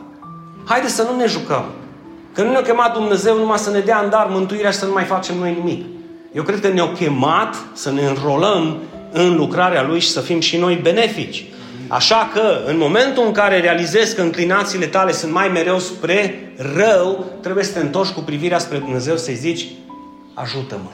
[0.65, 1.65] Haideți să nu ne jucăm.
[2.34, 4.93] Că nu ne-a chemat Dumnezeu numai să ne dea în dar mântuirea și să nu
[4.93, 5.96] mai facem noi nimic.
[6.38, 8.78] Eu cred că ne-a chemat să ne înrolăm
[9.12, 11.45] în lucrarea Lui și să fim și noi benefici.
[11.88, 17.26] Așa că, în momentul în care realizezi că înclinațiile tale sunt mai mereu spre rău,
[17.41, 19.65] trebuie să te întorci cu privirea spre Dumnezeu să-i zici,
[20.34, 20.89] ajută-mă.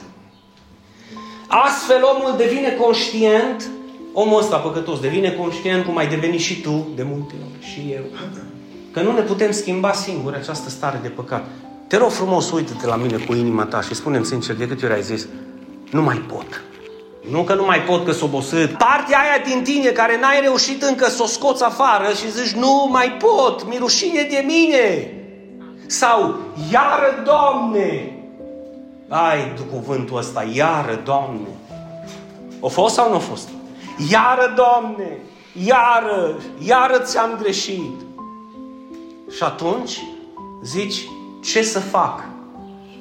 [1.46, 3.64] Astfel omul devine conștient,
[4.12, 8.04] omul ăsta păcătos devine conștient, cum ai devenit și tu, de multe ori, și eu,
[8.92, 11.44] că nu ne putem schimba singuri această stare de păcat.
[11.94, 14.94] Te rog frumos, uită-te la mine cu inima ta și spune sincer, de câte ori
[14.94, 15.26] ai zis,
[15.90, 16.62] nu mai pot.
[17.30, 18.70] Nu că nu mai pot, că s-o obosit.
[18.70, 22.88] Partea aia din tine care n-ai reușit încă să o scoți afară și zici, nu
[22.90, 25.14] mai pot, mi rușine de mine.
[25.86, 26.34] Sau,
[26.72, 28.18] iară, Doamne!
[29.08, 31.48] Ai cuvântul ăsta, iară, Doamne!
[32.60, 33.48] O fost sau nu a fost?
[34.10, 35.18] Iară, Doamne!
[35.66, 38.00] Iară, iară ți-am greșit.
[39.30, 40.04] Și atunci
[40.62, 41.08] zici,
[41.44, 42.24] ce să fac?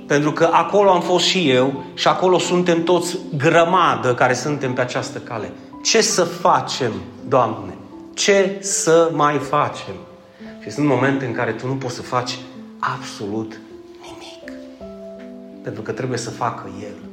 [0.07, 4.81] Pentru că acolo am fost și eu și acolo suntem toți grămadă care suntem pe
[4.81, 5.51] această cale.
[5.83, 6.91] Ce să facem,
[7.27, 7.77] Doamne?
[8.13, 9.93] Ce să mai facem?
[10.61, 12.37] Și sunt momente în care tu nu poți să faci
[12.79, 13.59] absolut
[14.01, 14.59] nimic.
[15.63, 17.09] Pentru că trebuie să facă El.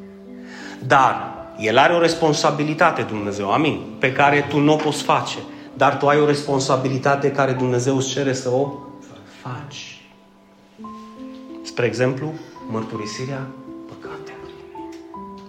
[0.86, 5.38] Dar El are o responsabilitate, Dumnezeu, amin, pe care tu nu o poți face.
[5.74, 8.72] Dar tu ai o responsabilitate care Dumnezeu îți cere să o
[9.42, 9.89] faci.
[11.80, 12.32] Spre exemplu,
[12.70, 13.46] mărturisirea
[13.88, 14.50] păcatelor.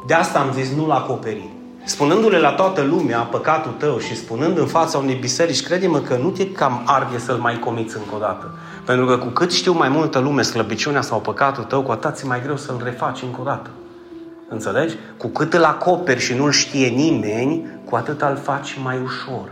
[0.08, 1.50] De asta am zis nu-l acoperi.
[1.84, 6.30] Spunându-le la toată lumea păcatul tău și spunând în fața unei biserici, crede-mă că nu
[6.30, 8.54] te cam arde să-l mai comiți încă o dată.
[8.86, 12.42] Pentru că cu cât știu mai multă lume slăbiciunea sau păcatul tău, cu atât mai
[12.42, 13.70] greu să-l refaci încă o dată.
[14.50, 14.96] Înțelegi?
[15.18, 19.50] Cu cât îl acoperi și nu-l știe nimeni, cu atât îl faci mai ușor.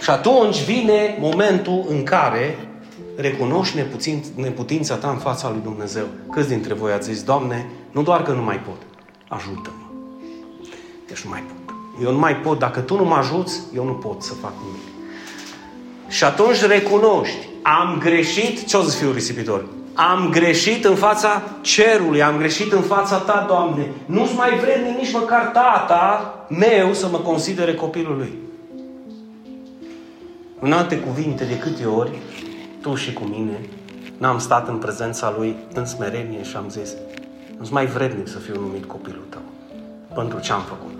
[0.00, 2.71] Și atunci vine momentul în care
[3.16, 6.04] recunoști nepuțin, neputința ta în fața lui Dumnezeu.
[6.30, 8.82] Câți dintre voi ați zis, Doamne, nu doar că nu mai pot,
[9.28, 9.86] ajută-mă.
[11.08, 11.74] Deci nu mai pot.
[12.02, 14.82] Eu nu mai pot, dacă Tu nu mă ajuți, eu nu pot să fac nimic.
[16.08, 19.64] Și atunci recunoști, am greșit, ce o să fiu risipitor?
[19.94, 23.90] Am greșit în fața cerului, am greșit în fața Ta, Doamne.
[24.06, 28.32] Nu-ți mai vrednic nici măcar tata meu să mă considere copilul lui.
[30.60, 32.10] În alte cuvinte, de câte ori
[32.82, 33.68] tu și cu mine,
[34.18, 36.94] n-am stat în prezența Lui în smerenie și am zis,
[37.58, 39.40] nu-s mai vrednic să fiu numit copilul tău
[40.14, 40.90] pentru ce am făcut.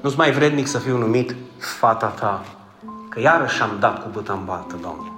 [0.00, 1.34] Nu-s mai vrednic să fiu numit
[1.78, 2.44] fata ta,
[3.08, 5.12] că iarăși am dat cu băta în baltă, Doamne.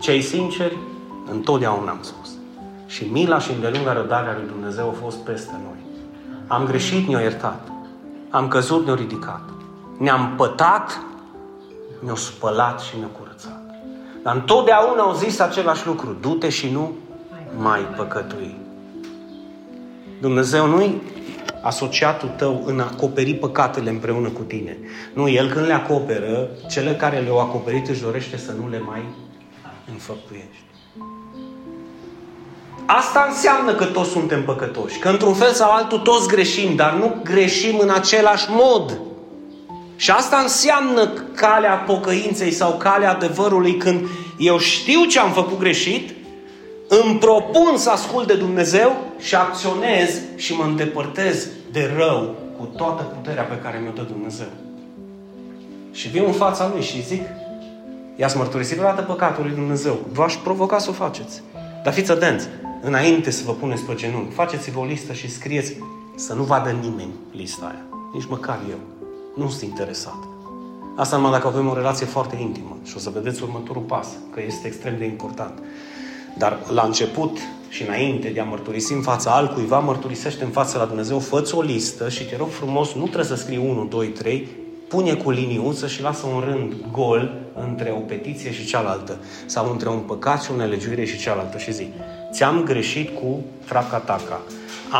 [0.00, 0.76] Cei sinceri,
[1.30, 2.30] întotdeauna am spus.
[2.86, 6.02] Și mila și îndelunga rădarea lui Dumnezeu au fost peste noi.
[6.46, 7.68] Am greșit, ne-a iertat.
[8.30, 9.42] Am căzut, ne-a ridicat.
[9.98, 11.00] Ne-am pătat,
[11.98, 13.23] ne-a spălat și ne-a curățat.
[14.24, 16.16] Dar întotdeauna au zis același lucru.
[16.20, 16.92] Du-te și nu
[17.56, 18.56] mai păcătui.
[20.20, 21.02] Dumnezeu nu-i
[21.62, 24.78] asociatul tău în a acoperi păcatele împreună cu tine.
[25.14, 29.04] Nu, El când le acoperă, cele care le-au acoperit își dorește să nu le mai
[29.92, 30.64] înfăptuiești.
[32.86, 34.98] Asta înseamnă că toți suntem păcătoși.
[34.98, 39.00] Că într-un fel sau altul toți greșim, dar nu greșim în același mod.
[40.04, 46.14] Și asta înseamnă calea pocăinței sau calea adevărului când eu știu ce am făcut greșit,
[46.88, 53.02] îmi propun să ascult de Dumnezeu și acționez și mă îndepărtez de rău cu toată
[53.02, 54.46] puterea pe care mi-o dă Dumnezeu.
[55.92, 57.22] Și vin în fața Lui și zic,
[58.16, 59.98] i-ați mărturisit vreodată păcatul lui Dumnezeu.
[60.12, 61.42] V-aș provoca să o faceți.
[61.84, 62.48] Dar fiți atenți,
[62.82, 65.76] înainte să vă puneți pe genunchi, faceți-vă o listă și scrieți
[66.16, 67.84] să nu vadă nimeni lista aia.
[68.12, 68.93] Nici măcar eu.
[69.34, 70.18] Nu sunt interesat.
[70.96, 72.76] Asta numai dacă avem o relație foarte intimă.
[72.84, 75.62] Și o să vedeți următorul pas, că este extrem de important.
[76.38, 80.84] Dar la început și înainte de a mărturisi în fața altcuiva, mărturisește în fața la
[80.84, 84.48] Dumnezeu, fă o listă și te rog frumos, nu trebuie să scrii 1, 2, 3,
[84.88, 89.88] pune cu liniuță și lasă un rând gol între o petiție și cealaltă sau între
[89.88, 91.88] un păcat și o nelegiuire și cealaltă și zi
[92.32, 94.40] ți-am greșit cu fracataca,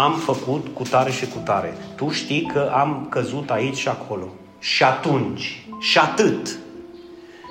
[0.03, 4.29] am făcut cu tare și cu tare, tu știi că am căzut aici și acolo.
[4.59, 6.59] Și atunci, și atât.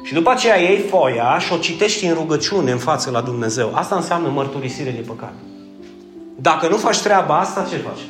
[0.04, 3.72] Și după aceea iei foia și o citești în rugăciune în față la Dumnezeu.
[3.76, 5.34] Asta înseamnă mărturisire de păcat.
[6.36, 8.02] Dacă nu faci treaba asta, ce faci?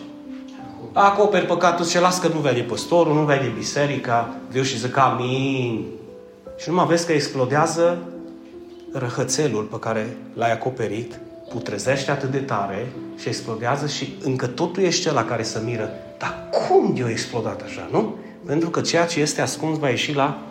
[0.94, 5.86] Acoperi păcatul și las că nu vede păstorul, nu vede biserica, viu și zic amin.
[6.58, 7.98] Și nu mai vezi că explodează
[8.92, 11.20] răhățelul pe care l-ai acoperit,
[11.54, 15.90] putrezește atât de tare și explodează și încă totul ești cel la care să miră.
[16.18, 18.16] Dar cum de-a explodat așa, nu?
[18.46, 20.42] Pentru că ceea ce este ascuns va ieși la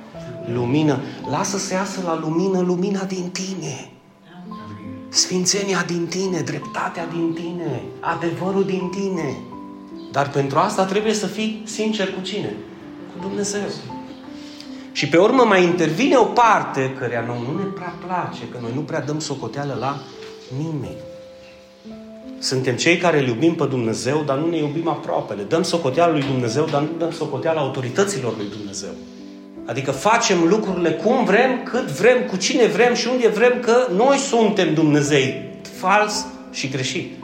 [0.53, 1.01] lumină.
[1.31, 3.91] Lasă să iasă la lumină lumina din tine.
[5.09, 9.37] Sfințenia din tine, dreptatea din tine, adevărul din tine.
[10.13, 12.55] Dar pentru asta trebuie să fii sincer cu cine?
[13.13, 13.61] Cu Dumnezeu.
[14.93, 18.71] Și pe urmă mai intervine o parte care nu, nu ne prea place, că noi
[18.75, 20.01] nu prea dăm socoteală la
[20.59, 20.97] nimeni.
[22.39, 25.43] Suntem cei care îl iubim pe Dumnezeu, dar nu ne iubim aproapele.
[25.43, 28.91] Dăm socoteală lui Dumnezeu, dar nu dăm socoteală autorităților lui Dumnezeu.
[29.67, 34.17] Adică facem lucrurile cum vrem, cât vrem, cu cine vrem și unde vrem, că noi
[34.17, 35.51] suntem Dumnezei.
[35.79, 37.22] Fals și greșit.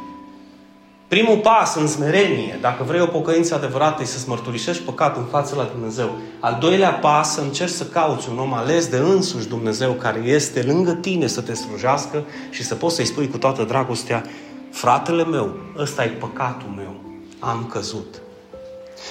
[1.08, 5.56] Primul pas în smerenie, dacă vrei o pocăință adevărată, e să-ți mărturisești păcatul în fața
[5.56, 6.16] la Dumnezeu.
[6.40, 10.62] Al doilea pas, să încerci să cauți un om ales de însuși Dumnezeu, care este
[10.62, 14.24] lângă tine să te slujească și să poți să-i spui cu toată dragostea,
[14.70, 16.94] fratele meu, ăsta e păcatul meu,
[17.38, 18.20] am căzut.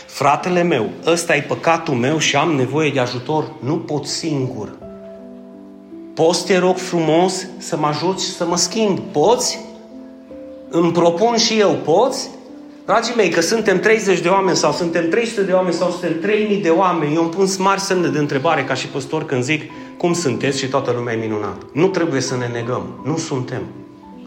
[0.06, 4.70] Fratele meu, ăsta e păcatul meu și am nevoie de ajutor, nu pot singur.
[6.14, 9.00] Poți, te rog frumos, să mă ajuți să mă schimb?
[9.00, 9.67] Poți?
[10.70, 12.30] Îmi propun și eu, poți?
[12.86, 16.62] Dragii mei, că suntem 30 de oameni sau suntem 300 de oameni sau suntem 3000
[16.62, 20.14] de oameni, eu îmi pun mari semne de întrebare ca și păstor când zic cum
[20.14, 21.62] sunteți și toată lumea e minunat.
[21.74, 23.02] Nu trebuie să ne negăm.
[23.04, 23.62] Nu suntem.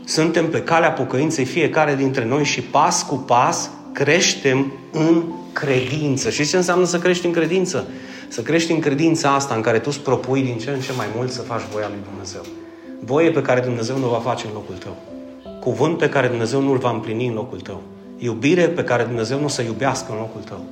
[0.05, 5.23] Suntem pe calea pocăinței fiecare dintre noi și pas cu pas creștem în
[5.53, 6.31] credință.
[6.31, 7.87] Și ce înseamnă să crești în credință?
[8.29, 11.07] Să crești în credința asta în care tu îți propui din ce în ce mai
[11.17, 12.43] mult să faci voia lui Dumnezeu.
[13.05, 15.10] Voie pe care Dumnezeu nu va face în locul tău
[15.61, 17.83] cuvânt pe care Dumnezeu nu-l va împlini în locul tău.
[18.19, 20.65] Iubire pe care Dumnezeu nu o să iubească în locul tău.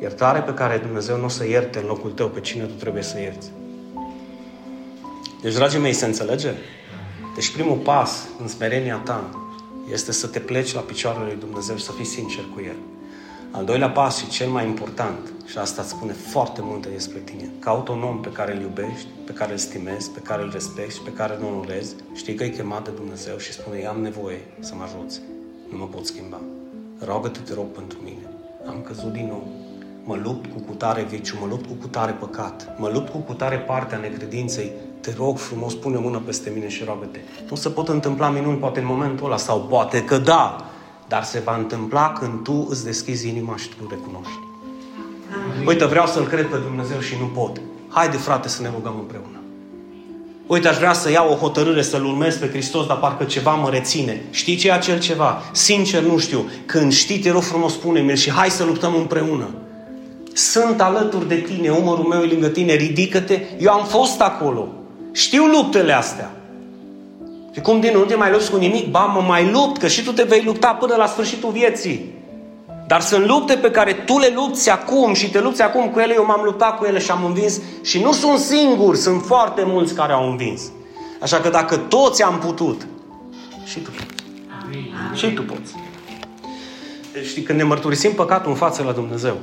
[0.00, 3.02] Iertare pe care Dumnezeu nu o să ierte în locul tău pe cine tu trebuie
[3.02, 3.50] să ierți.
[5.42, 6.50] Deci, dragii mei, se înțelege?
[7.34, 9.24] Deci primul pas în smerenia ta
[9.92, 12.76] este să te pleci la picioarele lui Dumnezeu și să fii sincer cu El.
[13.50, 17.50] Al doilea pas și cel mai important, și asta îți spune foarte multe despre tine,
[17.58, 20.94] caută un om pe care îl iubești, pe care îl stimezi, pe care îl respecti
[20.94, 24.40] și pe care îl onorezi, știi că e chemat de Dumnezeu și spune, am nevoie
[24.60, 25.20] să mă ajuți,
[25.70, 26.40] nu mă pot schimba.
[27.04, 28.26] Rogă-te, te rog pentru mine.
[28.66, 29.46] Am căzut din nou.
[30.04, 33.98] Mă lupt cu cutare viciu, mă lupt cu cutare păcat, mă lupt cu cutare partea
[33.98, 34.70] necredinței.
[35.00, 37.18] Te rog frumos, pune mână peste mine și rogă-te.
[37.50, 40.70] Nu se pot întâmpla minuni poate în momentul ăla, sau poate că da,
[41.08, 44.51] dar se va întâmpla când tu îți deschizi inima și tu recunoști.
[45.66, 47.60] Uite, vreau să-L cred pe Dumnezeu și nu pot.
[47.88, 49.40] Haide, frate, să ne rugăm împreună.
[50.46, 53.68] Uite, aș vrea să iau o hotărâre să-L urmez pe Hristos, dar parcă ceva mă
[53.70, 54.24] reține.
[54.30, 55.42] Știi ce e acel ceva?
[55.52, 56.50] Sincer, nu știu.
[56.66, 59.48] Când știi, te rog frumos, spune-mi și hai să luptăm împreună.
[60.32, 63.40] Sunt alături de tine, umărul meu e lângă tine, ridică-te.
[63.58, 64.68] Eu am fost acolo.
[65.12, 66.30] Știu luptele astea.
[67.54, 68.90] Și cum din nu te mai lupți cu nimic?
[68.90, 72.12] Ba, mă mai lupt, că și tu te vei lupta până la sfârșitul vieții.
[72.92, 76.14] Dar sunt lupte pe care tu le lupți acum și te lupți acum cu ele,
[76.14, 77.60] eu m-am luptat cu ele și am învins.
[77.82, 80.62] Și nu sunt singuri, sunt foarte mulți care au învins.
[81.20, 82.86] Așa că dacă toți am putut,
[83.64, 83.90] și tu
[85.14, 85.74] Și tu poți.
[87.24, 89.36] Știi, când ne mărturisim păcatul în față la Dumnezeu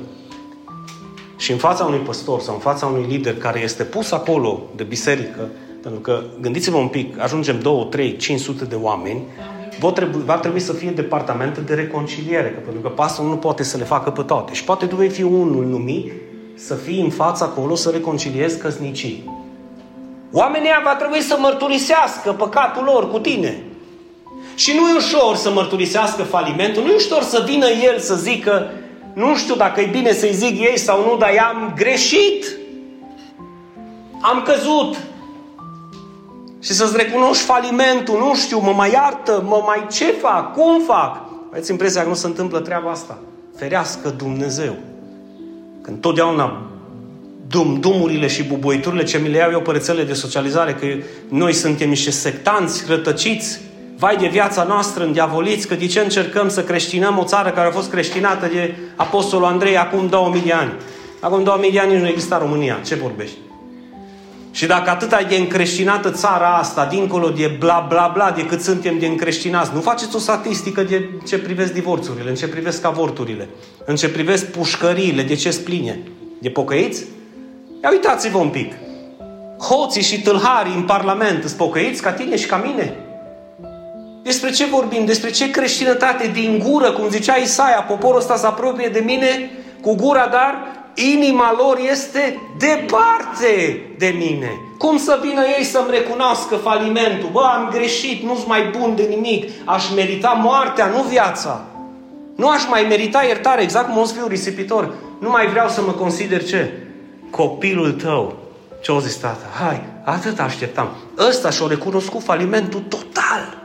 [1.36, 4.82] și în fața unui păstor sau în fața unui lider care este pus acolo de
[4.82, 5.48] biserică,
[5.82, 9.22] pentru că, gândiți-vă un pic, ajungem 2, 3, 500 de oameni,
[9.80, 13.62] va trebui, va trebui să fie departamente de reconciliere, că, pentru că pastorul nu poate
[13.62, 14.52] să le facă pe toate.
[14.52, 16.12] Și poate tu vei fi unul numit
[16.54, 19.30] să fii în fața acolo să reconciliezi căsnicii.
[20.32, 23.62] Oamenii va trebui să mărturisească păcatul lor cu tine.
[24.54, 28.70] Și nu e ușor să mărturisească falimentul, nu e ușor să vină el să zică
[29.14, 32.44] nu știu dacă e bine să-i zic ei sau nu, dar i-am greșit.
[34.20, 34.96] Am căzut.
[36.60, 41.16] Și să-ți recunoști falimentul, nu știu, mă mai iartă, mă mai ce fac, cum fac?
[41.50, 43.18] Aveți impresia că nu se întâmplă treaba asta.
[43.56, 44.76] Ferească Dumnezeu.
[45.82, 46.62] Când totdeauna
[47.46, 50.86] dum, dumurile și bubuiturile ce mi le iau eu pe rețelele de socializare, că
[51.28, 53.60] noi suntem niște sectanți rătăciți,
[53.96, 57.72] vai de viața noastră îndiavoliți, că de ce încercăm să creștinăm o țară care a
[57.72, 60.72] fost creștinată de Apostolul Andrei acum 2000 de ani.
[61.20, 62.78] Acum 2000 de ani nici nu exista România.
[62.86, 63.36] Ce vorbești?
[64.50, 68.98] Și dacă atât de încreștinată țara asta, dincolo de bla bla bla, de cât suntem
[68.98, 73.48] de încreștinați, nu faceți o statistică de ce privesc divorțurile, în ce privesc avorturile,
[73.84, 75.98] în ce privesc pușcăriile, de ce spline,
[76.38, 77.04] de pocăiți?
[77.82, 78.72] Ia uitați-vă un pic.
[79.58, 82.94] Hoții și tâlharii în Parlament sunt pocăiți ca tine și ca mine?
[84.22, 85.04] Despre ce vorbim?
[85.04, 89.94] Despre ce creștinătate din gură, cum zicea Isaia, poporul ăsta se apropie de mine cu
[89.94, 90.54] gura, dar
[91.00, 94.60] inima lor este departe de mine.
[94.78, 97.28] Cum să vină ei să-mi recunoască falimentul?
[97.32, 99.50] Bă, am greșit, nu-s mai bun de nimic.
[99.64, 101.60] Aș merita moartea, nu viața.
[102.36, 104.94] Nu aș mai merita iertare, exact cum o să fiu risipitor.
[105.18, 106.72] Nu mai vreau să mă consider ce?
[107.30, 108.36] Copilul tău.
[108.82, 109.46] Ce o zis tata?
[109.64, 110.88] Hai, atât așteptam.
[111.28, 113.56] Ăsta și-a recunoscut falimentul total.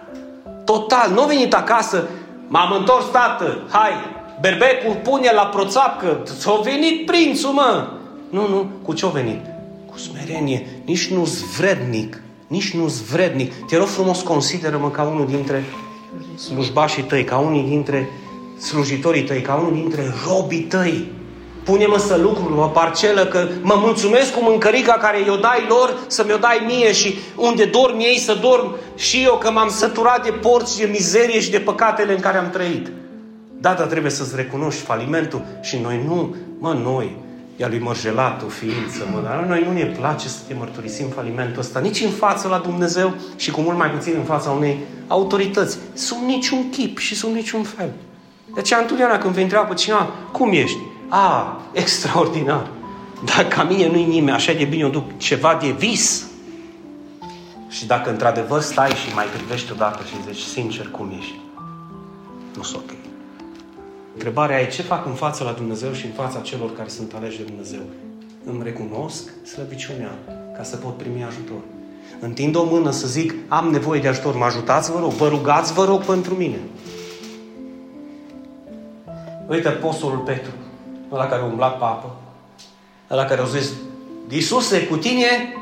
[0.65, 1.11] Total.
[1.11, 2.07] Nu a venit acasă,
[2.47, 3.93] m-am întors, tată, hai,
[4.41, 7.87] berbecul pune la proțapcă, s-a venit prințul, mă.
[8.29, 9.41] Nu, nu, cu ce a venit?
[9.91, 13.53] Cu smerenie, nici nu zvrednic, nici nu zvrednic.
[13.67, 15.63] Te rog frumos, consideră-mă ca unul dintre
[16.37, 18.09] slujbașii tăi, ca unul dintre
[18.59, 21.11] slujitorii tăi, ca unul dintre robii tăi.
[21.63, 26.23] Pune-mă să lucru o parcelă, că mă mulțumesc cu mâncărica care i-o dai lor, să
[26.27, 30.31] mi-o dai mie și unde dorm ei să dorm și eu, că m-am săturat de
[30.31, 32.87] porți, de mizerie și de păcatele în care am trăit.
[33.65, 37.17] Da, dar trebuie să-ți recunoști falimentul și noi nu, mă, noi,
[37.57, 41.79] ea lui mărgelatul ființă, mă, dar noi nu ne place să te mărturisim falimentul ăsta,
[41.79, 45.77] nici în față la Dumnezeu și cu mult mai puțin în fața unei autorități.
[45.93, 47.91] Sunt niciun chip și sunt niciun fel.
[48.53, 50.77] De aceea, întotdeauna când vei întreba pe cineva, cum ești?
[51.09, 52.67] A, extraordinar.
[53.35, 56.27] Dar ca mine nu-i nimeni, așa de bine eu duc ceva de vis.
[57.69, 61.39] Și dacă într-adevăr stai și mai privești odată și zici, sincer, cum ești?
[62.55, 63.04] Nu sunt ok.
[64.15, 67.37] Întrebarea e ce fac în fața la Dumnezeu și în fața celor care sunt aleși
[67.37, 67.81] de Dumnezeu.
[68.43, 70.11] Îmi recunosc slăbiciunea
[70.57, 71.59] ca să pot primi ajutor.
[72.19, 75.73] Întind o mână să zic, am nevoie de ajutor, mă ajutați, vă rog, vă rugați,
[75.73, 76.59] vă rog, pentru mine.
[79.47, 80.51] Uite, apostolul Petru,
[81.11, 82.15] ăla care umbla pe apă,
[83.11, 83.71] ăla care au zis,
[84.29, 85.55] Iisuse, cu tine?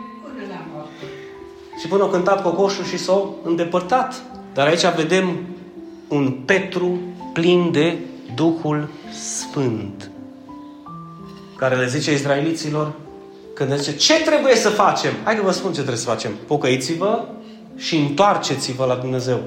[1.80, 4.22] Și până au cântat cocoșul și s-au îndepărtat.
[4.54, 5.38] Dar aici vedem
[6.08, 7.00] un Petru
[7.34, 7.98] plin de
[8.36, 10.12] Duhul Sfânt,
[11.58, 12.92] care le zice izraeliților,
[13.54, 15.12] când le zice, ce trebuie să facem?
[15.24, 16.32] Hai că vă spun ce trebuie să facem.
[16.48, 17.24] Pocăiți-vă
[17.76, 19.40] și întoarceți-vă la Dumnezeu.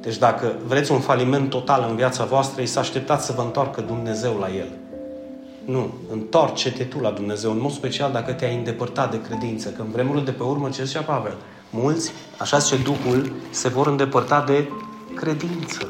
[0.00, 4.36] Deci dacă vreți un faliment total în viața voastră, să așteptați să vă întoarcă Dumnezeu
[4.40, 4.68] la El.
[5.64, 9.68] Nu, întoarce-te tu la Dumnezeu, în mod special dacă te-ai îndepărtat de credință.
[9.68, 11.34] Că în vremurile de pe urmă, ce zicea Pavel?
[11.70, 14.68] Mulți, așa zice Duhul, se vor îndepărta de
[15.14, 15.88] credință.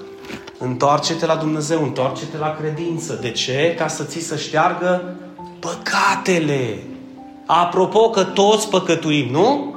[0.62, 3.18] Întoarce-te la Dumnezeu, întoarce-te la credință.
[3.20, 3.74] De ce?
[3.78, 5.14] Ca să ți să șteargă
[5.58, 6.78] păcatele.
[7.46, 9.74] Apropo că toți păcătuim, nu?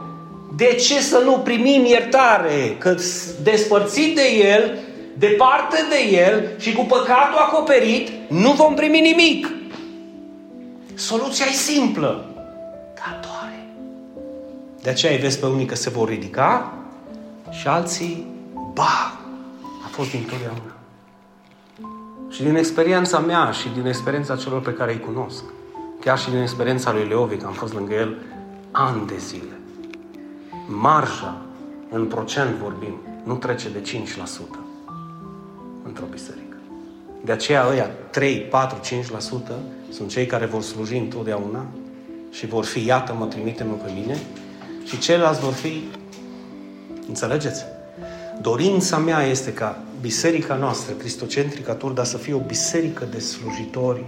[0.55, 2.75] De ce să nu primim iertare?
[2.79, 2.95] Că
[3.43, 4.21] despărțit de
[4.53, 4.77] El,
[5.17, 9.51] departe de El și cu păcatul acoperit, nu vom primi nimic.
[10.93, 12.25] Soluția e simplă,
[12.95, 13.67] dar doare.
[14.81, 16.73] De aceea îi vezi pe unii că se vor ridica
[17.51, 18.25] și alții,
[18.73, 19.17] ba,
[19.85, 20.72] a fost dintotdeauna.
[22.33, 25.43] Și din experiența mea și din experiența celor pe care îi cunosc,
[25.99, 28.17] chiar și din experiența lui Leovic, am fost lângă el
[28.71, 29.59] ani de zile.
[30.67, 31.41] Marja,
[31.89, 33.83] în procent vorbim, nu trece de 5%
[35.83, 36.57] într-o biserică.
[37.25, 38.79] De aceea ăia 3, 4,
[39.49, 39.53] 5%
[39.89, 41.65] sunt cei care vor sluji întotdeauna
[42.31, 44.17] și vor fi, iată, mă trimite-mă pe mine,
[44.85, 45.83] și ceilalți vor fi,
[47.07, 47.65] înțelegeți?
[48.41, 54.03] Dorința mea este ca biserica noastră, Cristocentrica Turda, să fie o biserică de slujitori,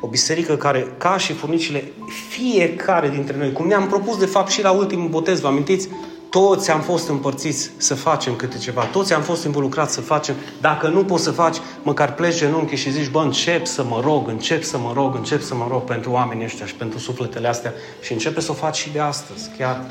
[0.00, 1.92] o biserică care, ca și furnicile,
[2.28, 5.88] fiecare dintre noi, cum ne-am propus de fapt și la ultimul botez, vă amintiți?
[6.30, 10.34] Toți am fost împărțiți să facem câte ceva, toți am fost involucrați să facem.
[10.60, 14.28] Dacă nu poți să faci, măcar pleci genunchi și zici, bă, încep să mă rog,
[14.28, 17.72] încep să mă rog, încep să mă rog pentru oamenii ăștia și pentru sufletele astea
[18.00, 19.90] și începe să o faci și de astăzi, chiar.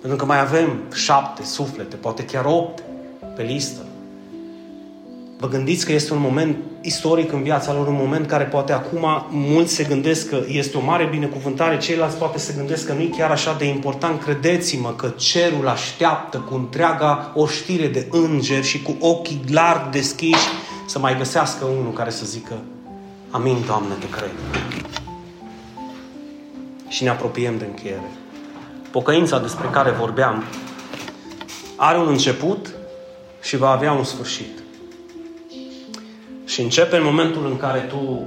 [0.00, 2.82] Pentru că mai avem șapte suflete, poate chiar opt
[3.36, 3.85] pe listă.
[5.38, 9.26] Vă gândiți că este un moment istoric în viața lor, un moment care poate acum
[9.30, 13.10] mulți se gândesc că este o mare binecuvântare, ceilalți poate se gândesc că nu e
[13.16, 14.22] chiar așa de important.
[14.22, 20.48] Credeți-mă că cerul așteaptă cu întreaga oștire de îngeri și cu ochii larg deschiși
[20.86, 22.54] să mai găsească unul care să zică
[23.30, 24.30] Amin, Doamne, te cred.
[26.88, 28.10] Și ne apropiem de încheiere.
[28.90, 30.44] Pocăința despre care vorbeam
[31.76, 32.74] are un început
[33.42, 34.65] și va avea un sfârșit.
[36.56, 38.26] Și începe în momentul în care tu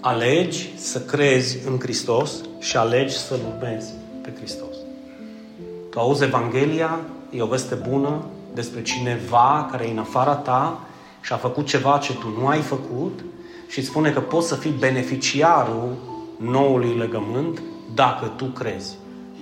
[0.00, 3.92] alegi să crezi în Hristos și alegi să-L urmezi
[4.22, 4.76] pe Hristos.
[5.90, 8.24] Tu auzi Evanghelia, e o veste bună
[8.54, 10.80] despre cineva care e în afara ta
[11.20, 13.24] și a făcut ceva ce tu nu ai făcut
[13.68, 15.96] și îți spune că poți să fii beneficiarul
[16.36, 17.62] noului legământ
[17.94, 18.94] dacă tu crezi.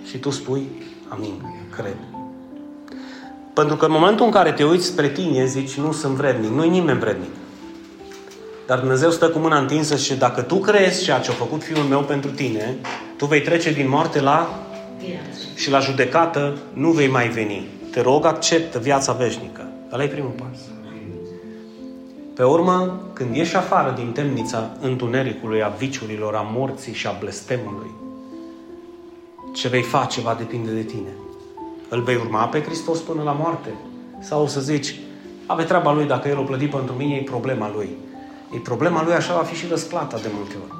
[0.05, 0.68] Și tu spui,
[1.09, 1.42] amin,
[1.76, 1.96] cred.
[3.55, 6.68] Pentru că în momentul în care te uiți spre tine, zici, nu sunt vrednic, nu-i
[6.68, 7.30] nimeni vrednic.
[8.72, 11.84] Dar Dumnezeu stă cu mâna întinsă și dacă tu crezi ceea ce a făcut Fiul
[11.84, 12.76] meu pentru tine,
[13.16, 14.48] tu vei trece din moarte la
[15.54, 17.66] și la judecată nu vei mai veni.
[17.90, 19.68] Te rog, acceptă viața veșnică.
[19.92, 20.58] Ăla e primul pas.
[22.34, 27.90] Pe urmă, când ieși afară din temnița întunericului, a viciurilor, a morții și a blestemului,
[29.54, 31.10] ce vei face va depinde de tine.
[31.88, 33.68] Îl vei urma pe Hristos până la moarte?
[34.20, 34.94] Sau o să zici,
[35.46, 37.88] ave treaba lui, dacă El o plătit pentru mine, e problema lui.
[38.55, 40.78] E problema lui, așa va fi și răsplata de multe ori.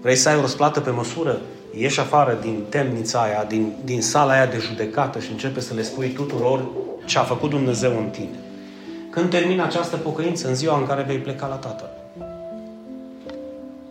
[0.00, 1.40] Vrei să ai o răsplată pe măsură?
[1.76, 5.82] Ieși afară din temnița aia, din, din sala aia de judecată și începe să le
[5.82, 6.64] spui tuturor
[7.04, 8.38] ce a făcut Dumnezeu în tine.
[9.10, 11.90] Când termină această pocăință, în ziua în care vei pleca la Tatăl.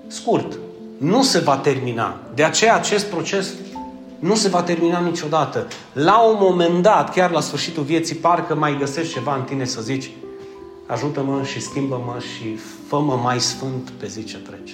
[0.07, 0.57] Scurt,
[0.97, 2.17] nu se va termina.
[2.33, 3.53] De aceea acest proces
[4.19, 5.67] nu se va termina niciodată.
[5.93, 9.81] La un moment dat, chiar la sfârșitul vieții, parcă mai găsești ceva în tine să
[9.81, 10.09] zici
[10.87, 12.55] ajută-mă și schimbă-mă și
[12.87, 14.73] fă-mă mai sfânt pe zi ce trece.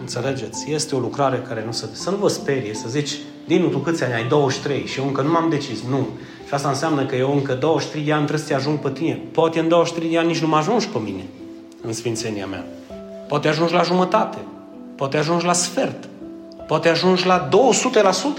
[0.00, 0.70] Înțelegeți?
[0.70, 1.88] Este o lucrare care nu se...
[1.92, 4.24] Să nu vă sperie, să zici, Dinu, tu câți ani ai?
[4.24, 5.82] 23 și eu încă nu m-am decis.
[5.88, 6.08] Nu.
[6.46, 9.20] Și asta înseamnă că eu încă 23 de ani trebuie să ajung pe tine.
[9.32, 11.24] Poate în 23 de ani nici nu mă ajungi pe mine
[11.82, 12.64] în sfințenia mea.
[13.28, 14.38] Poate ajungi la jumătate.
[14.94, 16.08] Poate ajungi la sfert.
[16.66, 17.48] Poate ajungi la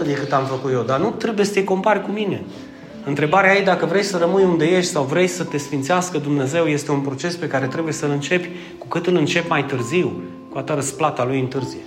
[0.03, 2.43] 200% de cât am făcut eu, dar nu trebuie să te compari cu mine.
[3.05, 6.91] Întrebarea e dacă vrei să rămâi unde ești sau vrei să te sfințească Dumnezeu, este
[6.91, 8.49] un proces pe care trebuie să-l începi.
[8.77, 11.79] Cu cât îl începi mai târziu, cu atât răsplata lui întârzie.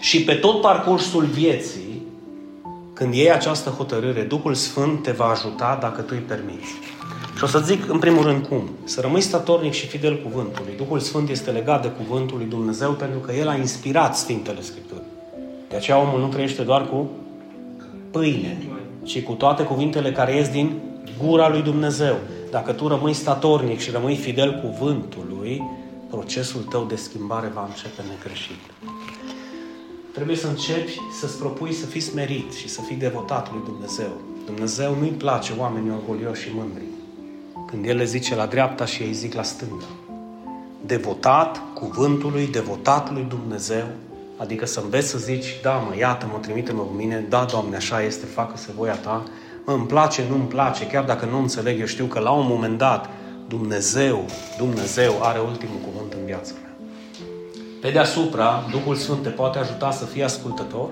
[0.00, 2.02] Și pe tot parcursul vieții,
[2.92, 6.72] când iei această hotărâre, Duhul Sfânt te va ajuta dacă tu îi permiți.
[7.36, 8.68] Și o să zic în primul rând cum.
[8.84, 10.72] Să rămâi statornic și fidel cuvântului.
[10.76, 15.02] Duhul Sfânt este legat de cuvântul lui Dumnezeu pentru că El a inspirat Sfintele Scripturi.
[15.68, 17.10] De aceea omul nu trăiește doar cu
[18.10, 18.56] pâine,
[19.02, 20.80] ci cu toate cuvintele care ies din
[21.22, 22.16] gura lui Dumnezeu.
[22.50, 25.62] Dacă tu rămâi statornic și rămâi fidel cuvântului,
[26.10, 28.60] procesul tău de schimbare va începe negreșit.
[30.14, 34.10] Trebuie să începi să-ți propui să fii smerit și să fii devotat lui Dumnezeu.
[34.44, 36.82] Dumnezeu nu-i place oamenii orgolioși și mândri.
[37.66, 39.84] Când El le zice la dreapta și ei zic la stânga.
[40.86, 43.86] Devotat cuvântului, devotat lui Dumnezeu,
[44.40, 48.02] Adică să înveți să zici, da, mă, iată, mă, trimite-mă cu mine, da, Doamne, așa
[48.02, 49.22] este, facă-se voia Ta,
[49.64, 52.46] mă, îmi place, nu îmi place, chiar dacă nu înțeleg, eu știu că la un
[52.46, 53.08] moment dat
[53.48, 54.24] Dumnezeu,
[54.58, 56.76] Dumnezeu are ultimul cuvânt în viața mea.
[57.80, 60.88] Pe deasupra, Duhul Sfânt te poate ajuta să fii ascultător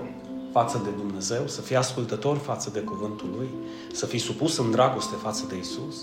[0.51, 3.49] față de Dumnezeu, să fii ascultător față de cuvântul Lui,
[3.91, 5.95] să fii supus în dragoste față de Isus,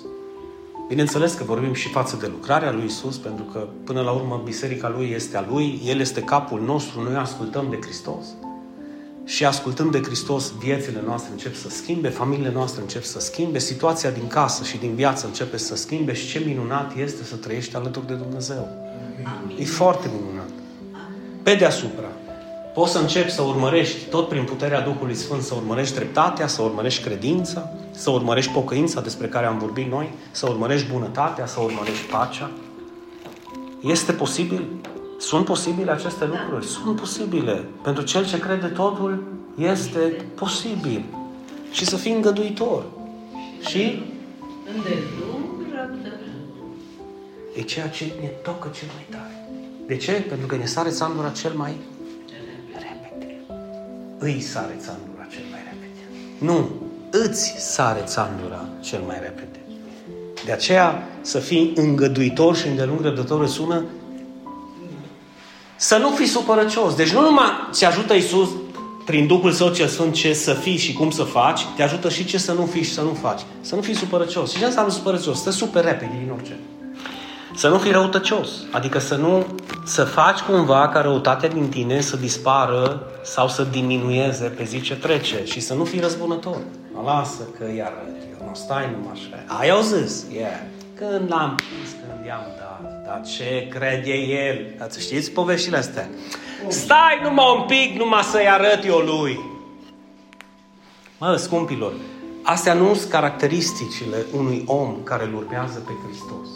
[0.88, 4.88] Bineînțeles că vorbim și față de lucrarea lui Isus, pentru că până la urmă biserica
[4.88, 8.24] lui este a lui, el este capul nostru, noi ascultăm de Hristos.
[9.24, 14.10] Și ascultând de Hristos, viețile noastre încep să schimbe, familiile noastre încep să schimbe, situația
[14.10, 18.06] din casă și din viață începe să schimbe și ce minunat este să trăiești alături
[18.06, 18.68] de Dumnezeu.
[19.42, 19.56] Amin.
[19.58, 20.50] E foarte minunat.
[21.42, 22.08] Pe deasupra,
[22.76, 27.02] Poți să începi să urmărești, tot prin puterea Duhului Sfânt, să urmărești dreptatea, să urmărești
[27.02, 32.50] credința, să urmărești pocăința despre care am vorbit noi, să urmărești bunătatea, să urmărești pacea.
[33.80, 34.66] Este posibil?
[35.18, 36.66] Sunt posibile aceste lucruri?
[36.66, 37.64] Sunt posibile.
[37.82, 39.22] Pentru cel ce crede totul,
[39.58, 41.04] este posibil.
[41.70, 42.84] Și să fii îngăduitor.
[43.68, 44.02] Și?
[47.56, 49.48] E ceea ce ne tocă cel mai tare.
[49.86, 50.12] De ce?
[50.12, 51.76] Pentru că ne sare țandura cel mai
[54.18, 56.02] îi sare țandura cel mai repede.
[56.38, 56.68] Nu,
[57.10, 59.60] îți sare țandura cel mai repede.
[60.44, 63.84] De aceea să fii îngăduitor și îndelung răbdător sună
[65.76, 66.94] să nu fii supărăcios.
[66.94, 68.48] Deci nu numai ți ajută Isus
[69.04, 72.24] prin Duhul Său cel Sfânt ce să fii și cum să faci, te ajută și
[72.24, 73.40] ce să nu fii și să nu faci.
[73.60, 74.52] Să nu fii supărăcios.
[74.52, 75.42] Și ce înseamnă supărăcios?
[75.42, 76.58] Să super repede din orice.
[77.54, 78.48] Să nu fii răutăcios.
[78.70, 79.46] Adică să nu
[79.84, 84.96] să faci cumva ca răutatea din tine să dispară sau să diminueze pe zi ce
[84.96, 86.58] trece și să nu fii răzbunător.
[87.04, 87.92] Lasă că iar
[88.30, 89.58] eu nu stai numai așa.
[89.58, 90.32] Ai auzit?
[90.32, 90.60] Yeah.
[90.94, 94.74] Când l-am pus, când i-am dat, dar ce crede el?
[94.78, 96.08] Ați știți poveștile astea?
[96.68, 99.40] Stai numai un pic, numai să-i arăt eu lui.
[101.18, 101.92] Mă, scumpilor,
[102.42, 106.48] astea nu sunt caracteristicile unui om care îl urmează pe Hristos.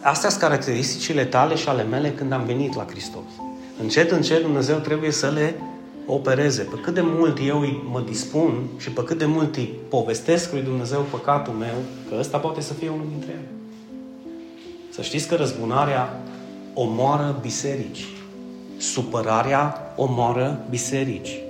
[0.00, 3.22] Astea sunt caracteristicile tale și ale mele când am venit la Hristos.
[3.82, 5.54] Încet, încet Dumnezeu trebuie să le
[6.06, 6.62] opereze.
[6.62, 10.62] Pe cât de mult eu mă dispun și pe cât de mult îi povestesc lui
[10.62, 11.74] Dumnezeu păcatul meu,
[12.08, 13.48] că ăsta poate să fie unul dintre ele.
[14.90, 16.22] Să știți că răzbunarea
[16.74, 18.06] omoară biserici.
[18.76, 21.40] Supărarea omoară biserici.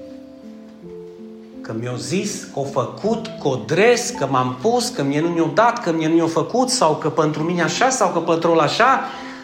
[1.60, 5.28] Că mi-au zis că au făcut, că o dres, că m-am pus, că mie nu
[5.28, 8.52] mi-au dat, că mie nu mi-au făcut, sau că pentru mine așa, sau că pentru
[8.52, 9.00] așa,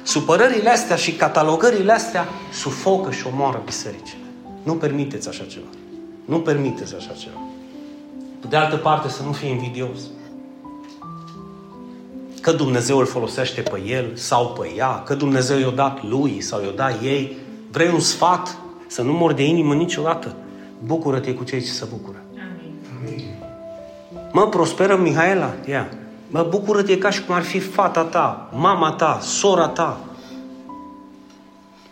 [0.06, 4.20] supărările astea și catalogările astea sufocă și omoară bisericile.
[4.62, 5.66] Nu permiteți așa ceva.
[6.24, 7.38] Nu permiteți așa ceva.
[8.40, 9.98] Pe de altă parte, să nu fie invidios.
[12.40, 16.62] Că Dumnezeu îl folosește pe el sau pe ea, că Dumnezeu i-a dat lui sau
[16.62, 17.36] i-a dat ei.
[17.70, 18.56] Vrei un sfat?
[18.86, 20.34] Să nu mor de inimă niciodată.
[20.84, 22.22] Bucură-te cu cei ce se bucură.
[22.98, 23.24] Amin.
[24.32, 25.88] Mă, prosperă Mihaela, ia.
[26.36, 29.98] Mă, bucură-te ca și cum ar fi fata ta, mama ta, sora ta,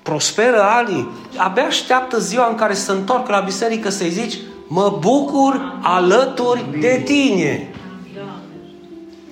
[0.02, 5.78] prosperă Ali, abia așteaptă ziua în care să întorc la biserică să-i zici, mă bucur
[5.82, 7.74] alături de tine.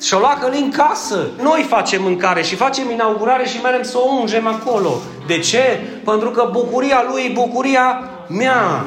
[0.00, 1.26] Și o lua în casă.
[1.42, 4.92] Noi facem mâncare și facem inaugurare și merem să o ungem acolo.
[5.26, 5.80] De ce?
[6.04, 8.86] Pentru că bucuria lui e bucuria mea.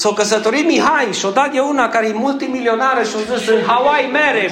[0.00, 4.10] S-a căsătorit Mihai și-o dat de una care e multimilionară și o zis în Hawaii
[4.10, 4.50] merem.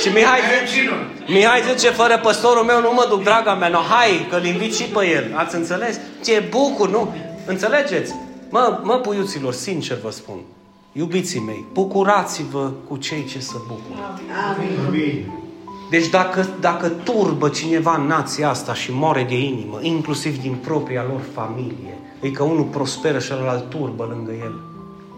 [0.00, 0.90] Și Mihai zice,
[1.26, 4.82] Mihai zice, fără păstorul meu nu mă duc, draga mea, no, hai, că-l invit și
[4.82, 5.24] pe el.
[5.36, 6.00] Ați înțeles?
[6.24, 7.14] Ce bucur, nu?
[7.46, 8.14] Înțelegeți?
[8.50, 10.38] Mă, mă, puiuților, sincer vă spun,
[10.92, 14.20] iubiții mei, bucurați-vă cu cei ce se bucură.
[14.56, 15.32] Amin.
[15.90, 21.04] Deci dacă, dacă turbă cineva în nația asta și moare de inimă, inclusiv din propria
[21.08, 24.54] lor familie, e că unul prosperă și celălalt turbă lângă el,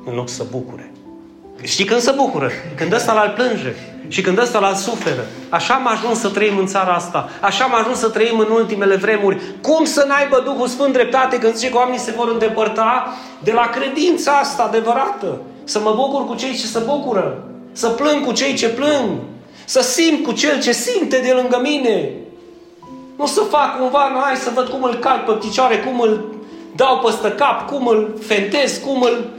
[0.06, 0.92] în loc să bucure.
[1.62, 2.50] Știi când se bucură?
[2.76, 3.74] Când ăsta l-al plânge.
[4.08, 5.24] Și când ăsta l-al suferă.
[5.48, 7.28] Așa am ajuns să trăim în țara asta.
[7.40, 9.40] Așa am ajuns să trăim în ultimele vremuri.
[9.60, 13.68] Cum să n-aibă Duhul Sfânt dreptate când zice că oamenii se vor îndepărta de la
[13.68, 15.40] credința asta adevărată?
[15.64, 17.44] Să mă bucur cu cei ce se bucură.
[17.72, 19.10] Să plâng cu cei ce plâng.
[19.64, 22.10] Să simt cu cel ce simte de lângă mine.
[23.16, 26.24] Nu să fac cumva, nu, hai să văd cum îl calc pe picioare, cum îl
[26.76, 29.30] dau peste cap, cum îl fentez, cum îl...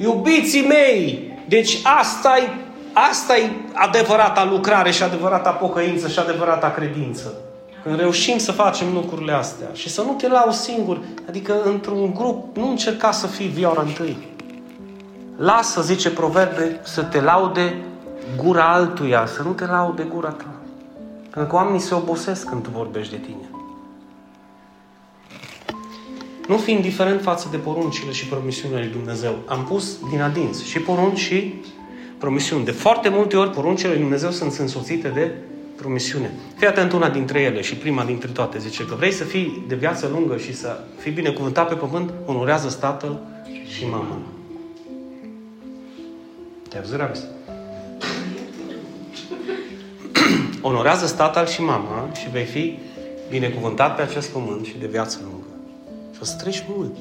[0.00, 2.48] Iubiții mei, deci asta e
[2.92, 7.34] asta e adevărata lucrare și adevărata pocăință și adevărata credință.
[7.82, 12.56] Când reușim să facem lucrurile astea și să nu te lau singur, adică într-un grup,
[12.56, 14.28] nu încerca să fii vioară întâi.
[15.36, 17.76] Lasă, zice proverbe, să te laude
[18.36, 20.46] gura altuia, să nu te laude gura ta.
[21.30, 23.57] Pentru că oamenii se obosesc când tu vorbești de tine.
[26.48, 29.38] Nu fi indiferent față de poruncile și promisiunile lui Dumnezeu.
[29.46, 31.54] Am pus din adins și porunci și
[32.18, 32.64] promisiuni.
[32.64, 35.32] De foarte multe ori poruncile lui Dumnezeu sunt însoțite de
[35.76, 36.30] promisiune.
[36.56, 38.58] Fii atent una dintre ele și prima dintre toate.
[38.58, 42.76] Zice că vrei să fii de viață lungă și să fii binecuvântat pe pământ, onorează
[42.80, 43.20] tatăl
[43.76, 44.18] și mama.
[46.68, 47.24] Te-ai văzut, Rabis?
[50.68, 52.78] Onorează tatăl și mama și vei fi
[53.30, 55.37] binecuvântat pe acest pământ și de viață lungă.
[56.18, 56.94] Și o să treci mult.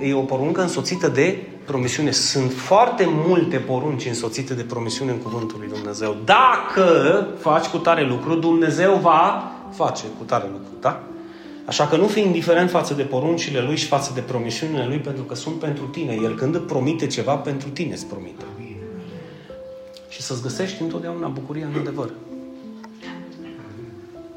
[0.00, 2.10] E o poruncă însoțită de promisiune.
[2.10, 6.16] Sunt foarte multe porunci însoțite de promisiune în Cuvântul lui Dumnezeu.
[6.24, 10.72] Dacă faci cu tare lucru, Dumnezeu va face cu tare lucru.
[10.80, 11.02] Da?
[11.64, 15.22] Așa că nu fi indiferent față de poruncile Lui și față de promisiunile Lui, pentru
[15.22, 16.18] că sunt pentru tine.
[16.22, 18.44] El când îți promite ceva, pentru tine îți promite.
[20.08, 22.10] Și să-ți găsești întotdeauna bucuria în adevăr.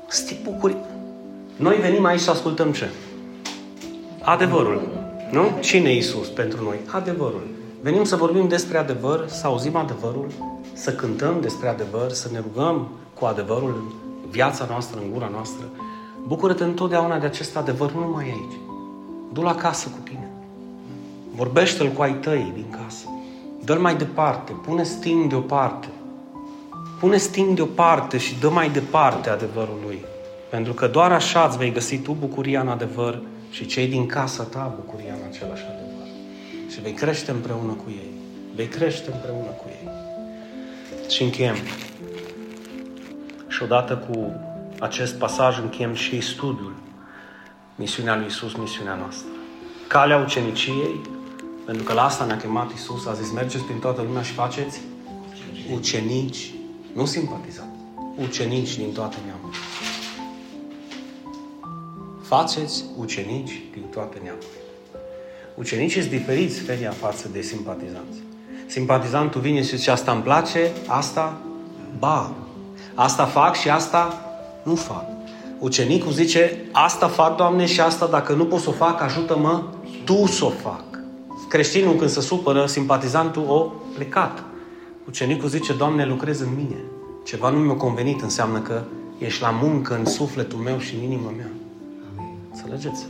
[0.07, 0.75] Să bucuri.
[1.55, 2.89] Noi venim aici să ascultăm ce?
[4.23, 4.81] Adevărul.
[5.31, 5.57] Nu?
[5.59, 6.75] Cine e Iisus pentru noi?
[6.91, 7.47] Adevărul.
[7.81, 10.27] Venim să vorbim despre adevăr, să auzim adevărul,
[10.73, 13.69] să cântăm despre adevăr, să ne rugăm cu adevărul
[14.23, 15.65] în viața noastră, în gura noastră.
[16.27, 18.59] Bucură-te întotdeauna de acest adevăr, nu numai aici.
[19.33, 20.29] Du-l acasă cu tine.
[21.35, 23.05] Vorbește-l cu ai tăi din casă.
[23.63, 24.51] Dă-l mai departe.
[24.51, 25.87] Pune sting deoparte.
[26.99, 30.05] Pune sting deoparte și dă mai departe adevărul lui.
[30.49, 34.43] Pentru că doar așa îți vei găsi tu bucuria în adevăr și cei din casa
[34.43, 36.07] ta bucuria în același adevăr.
[36.69, 38.11] și vei crește împreună cu ei.
[38.55, 39.89] Vei crește împreună cu ei.
[41.09, 41.55] Și încheiem.
[43.47, 44.33] Și odată cu
[44.79, 46.73] acest pasaj încheiem și studiul
[47.75, 49.29] misiunea lui Isus, misiunea noastră.
[49.87, 51.01] Calea uceniciei,
[51.65, 54.81] pentru că la asta ne-a chemat Isus, a zis, mergeți prin toată lumea și faceți
[55.73, 56.53] ucenici,
[56.93, 57.67] nu simpatizați,
[58.17, 59.40] ucenici din toate neamurile.
[62.37, 64.61] Faceți ucenici din toate neamurile.
[65.55, 68.17] Ucenicii sunt diferiți, Felia, față de simpatizanți.
[68.67, 71.41] Simpatizantul vine și zice, asta îmi place, asta,
[71.99, 72.33] ba,
[72.93, 74.31] asta fac și asta
[74.63, 75.03] nu fac.
[75.59, 79.63] Ucenicul zice, asta fac, Doamne, și asta, dacă nu pot să o fac, ajută-mă
[80.05, 80.83] Tu să o fac.
[81.49, 84.43] Creștinul când se supără, simpatizantul o plecat.
[85.07, 86.77] Ucenicul zice, Doamne, lucrez în mine.
[87.25, 88.83] Ceva nu mi-a convenit, înseamnă că
[89.17, 91.49] ești la muncă în sufletul meu și în inima mea.
[92.51, 93.05] Înțelegeți?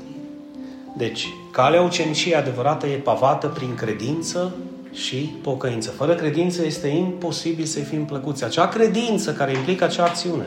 [0.97, 4.55] Deci, calea uceniciei adevărată e pavată prin credință
[4.91, 5.89] și pocăință.
[5.89, 8.43] Fără credință este imposibil să-i fim plăcuți.
[8.43, 10.45] Acea credință care implică acea acțiune.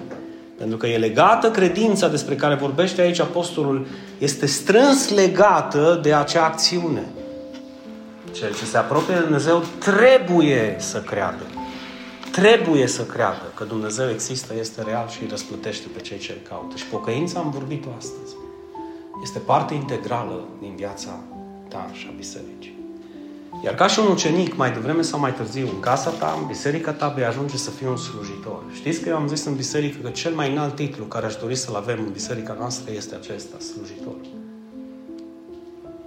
[0.58, 3.86] Pentru că e legată credința despre care vorbește aici apostolul,
[4.18, 7.04] este strâns legată de acea acțiune.
[8.32, 11.44] Cel ce se apropie de Dumnezeu trebuie să creadă.
[12.32, 16.48] Trebuie să creadă că Dumnezeu există, este real și îi răsplătește pe cei ce îl
[16.48, 16.76] caută.
[16.76, 18.43] Și pocăința am vorbit-o astăzi.
[19.24, 21.20] Este parte integrală din viața
[21.68, 22.78] ta și a bisericii.
[23.64, 26.92] Iar ca și un ucenic, mai devreme sau mai târziu, în casa ta, în biserica
[26.92, 28.62] ta, vei ajunge să fii un slujitor.
[28.72, 31.54] Știți că eu am zis în biserică că cel mai înalt titlu care aș dori
[31.54, 34.14] să-l avem în biserica noastră este acesta, slujitor.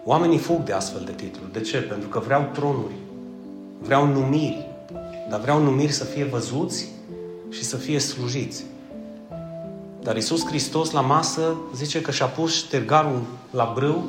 [0.03, 1.53] Oamenii fug de astfel de titluri.
[1.53, 1.77] De ce?
[1.77, 2.95] Pentru că vreau tronuri,
[3.79, 4.67] vreau numiri,
[5.29, 6.87] dar vreau numiri să fie văzuți
[7.49, 8.63] și să fie slujiți.
[10.07, 14.03] Dar Isus Hristos la masă zice că și-a pus ștergarul la brâu,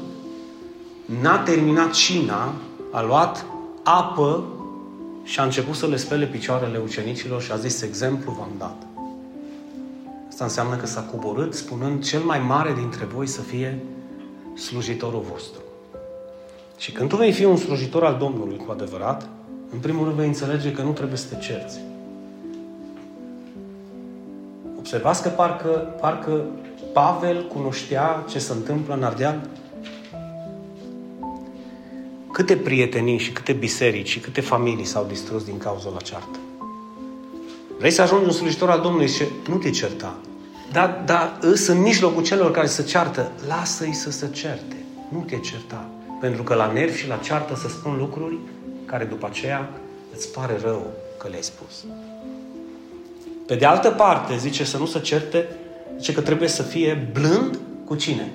[1.21, 2.55] n-a terminat cina,
[2.93, 3.47] a luat
[3.83, 4.45] apă
[5.23, 8.87] și a început să le spele picioarele ucenicilor și a zis, exemplu v-am dat.
[10.29, 13.79] Asta înseamnă că s-a coborât spunând, cel mai mare dintre voi să fie
[14.55, 15.61] slujitorul vostru.
[16.77, 19.29] Și când tu vei fi un slujitor al Domnului cu adevărat,
[19.73, 21.79] în primul rând vei înțelege că nu trebuie să te cerți.
[24.89, 25.69] Observați că parcă,
[26.01, 26.45] parcă
[26.93, 29.49] Pavel cunoștea ce se întâmplă în Ardeal?
[32.33, 36.39] Câte prietenii și câte biserici și câte familii s-au distrus din cauza la ceartă?
[37.79, 40.15] Vrei să ajungi un slujitor al Domnului și nu te certa.
[40.73, 43.33] Dar, dar sunt în mijlocul celor care se ceartă.
[43.47, 44.77] Lasă-i să se certe.
[45.09, 45.89] Nu te certa.
[46.21, 48.39] Pentru că la nervi și la ceartă se spun lucruri
[48.85, 49.71] care după aceea
[50.15, 50.87] îți pare rău
[51.19, 51.85] că le-ai spus.
[53.49, 55.49] Pe de altă parte, zice să nu se certe,
[55.99, 58.33] zice că trebuie să fie blând cu cine?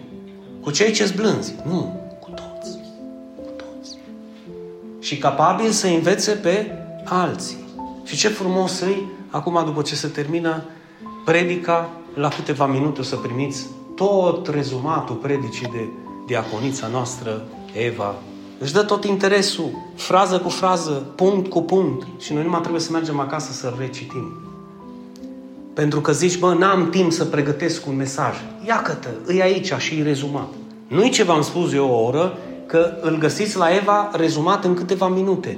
[0.61, 1.55] Cu cei ce-s blânzi.
[1.64, 2.78] Nu, cu toți.
[3.36, 3.97] Cu toți.
[4.99, 6.72] Și capabil să învețe pe
[7.03, 7.57] alții.
[8.03, 10.64] Și ce frumos îi, acum după ce se termină
[11.26, 15.88] predica, la câteva minute o să primiți tot rezumatul predicii de
[16.28, 17.43] diaconița noastră,
[17.74, 18.16] Eva.
[18.59, 22.07] Își dă tot interesul, frază cu frază, punct cu punct.
[22.22, 24.52] Și noi nu mai trebuie să mergem acasă să recitim.
[25.74, 28.36] Pentru că zici, bă, n-am timp să pregătesc un mesaj.
[28.67, 30.47] Iacă-te, îi aici și îi rezumat.
[30.88, 35.07] Nu-i ce v-am spus eu o oră, că îl găsiți la Eva rezumat în câteva
[35.07, 35.57] minute.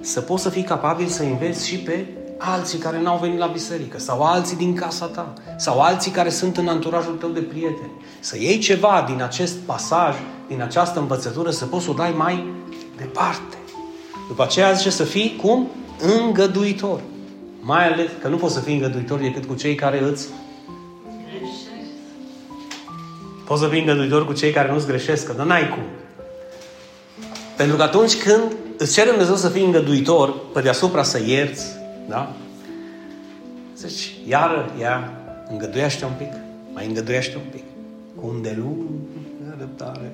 [0.00, 2.06] Să poți să fii capabil să înveți și pe
[2.38, 6.56] alții care n-au venit la biserică, sau alții din casa ta, sau alții care sunt
[6.56, 7.90] în anturajul tău de prieteni.
[8.20, 10.14] Să iei ceva din acest pasaj,
[10.48, 12.44] din această învățătură, să poți să o dai mai
[12.96, 13.56] departe.
[14.28, 15.68] După aceea zice să fii cum?
[16.20, 17.00] Îngăduitor.
[17.60, 20.28] Mai ales că nu poți să fii îngăduitor decât cu cei care îți
[23.50, 25.82] Poți să fii îngăduitor cu cei care nu-ți greșesc, că n-ai cum.
[27.56, 28.42] Pentru că atunci când
[28.76, 31.66] îți cere Dumnezeu să fii îngăduitor, pe deasupra să ierți,
[32.08, 32.32] da?
[33.76, 35.12] Zici, iară, ia,
[35.50, 36.28] îngăduiește un pic,
[36.72, 37.62] mai îngăduiește un pic.
[38.20, 38.78] Cu un delung,
[39.58, 40.12] răbdare.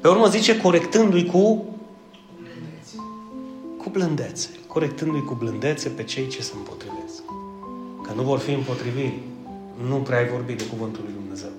[0.00, 1.64] Pe urmă zice, corectându-i cu
[3.84, 7.22] cu blândețe corectându-i cu blândețe pe cei ce se împotrivesc.
[8.02, 9.18] Că nu vor fi împotriviri,
[9.88, 11.50] nu prea ai vorbit de Cuvântul lui Dumnezeu.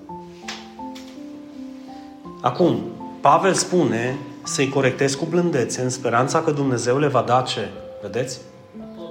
[2.40, 2.78] Acum,
[3.20, 7.68] Pavel spune să-i corectez cu blândețe în speranța că Dumnezeu le va da ce?
[8.02, 8.40] Vedeți?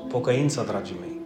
[0.09, 1.19] Pocăința, dragii mei.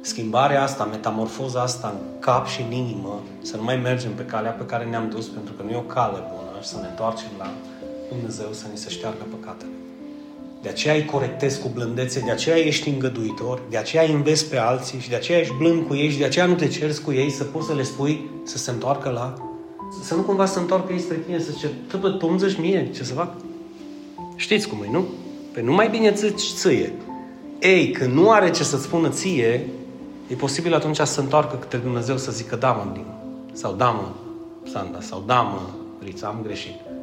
[0.00, 4.50] Schimbarea asta, metamorfoza asta în cap și în inimă, să nu mai mergem pe calea
[4.50, 7.30] pe care ne-am dus, pentru că nu e o cale bună, și să ne întoarcem
[7.38, 7.50] la
[8.08, 9.83] Dumnezeu, să ni se șteargă păcatele.
[10.64, 14.56] De aceea îi corectezi cu blândețe, de aceea ești îngăduitor, de aceea îi înveți pe
[14.56, 17.12] alții și de aceea ești blând cu ei și de aceea nu te cerți cu
[17.12, 19.34] ei să poți să le spui să se întoarcă la...
[20.02, 22.58] Să nu cumva să întoarcă ei spre tine să zice, tu, bă, tu îmi zici
[22.58, 23.34] mie ce să fac?
[24.36, 25.04] Știți cum e, nu?
[25.52, 26.92] Pe nu mai bine zici ție.
[27.60, 29.66] Ei, când nu are ce să spună ție,
[30.26, 33.00] e posibil atunci să se întoarcă către Dumnezeu să zică da, mă,
[33.52, 34.08] sau da, mă,
[34.70, 35.60] Sanda, sau da, mă,
[36.04, 36.93] Rița, am greșit.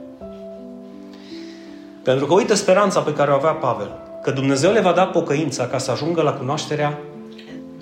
[2.03, 3.91] Pentru că uită speranța pe care o avea Pavel,
[4.23, 6.99] că Dumnezeu le va da pocăința ca să ajungă la cunoașterea,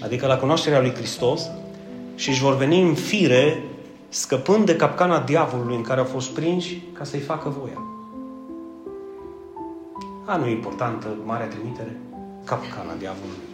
[0.04, 1.50] adică la cunoașterea lui Hristos
[2.16, 3.64] și își vor veni în fire
[4.10, 7.84] scăpând de capcana diavolului în care au fost prinși ca să-i facă voia.
[10.26, 12.00] A, nu e importantă marea trimitere?
[12.44, 13.48] Capcana diavolului.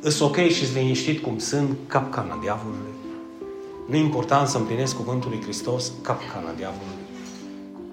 [0.00, 2.94] Îs ok și îți liniștit cum sunt capcana diavolului.
[3.88, 6.99] Nu e important să împlinesc cuvântul lui Hristos, capcana diavolului.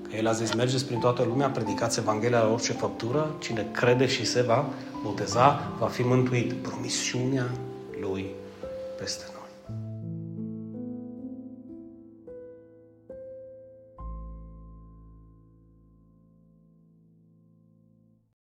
[0.10, 4.08] Că El a zis, mergeți prin toată lumea, predicați Evanghelia la orice făptură, cine crede
[4.08, 4.66] și se va
[5.04, 6.54] boteza, va fi mântuit.
[6.54, 7.46] Promisiunea
[8.02, 8.26] Lui
[8.98, 9.37] peste noi.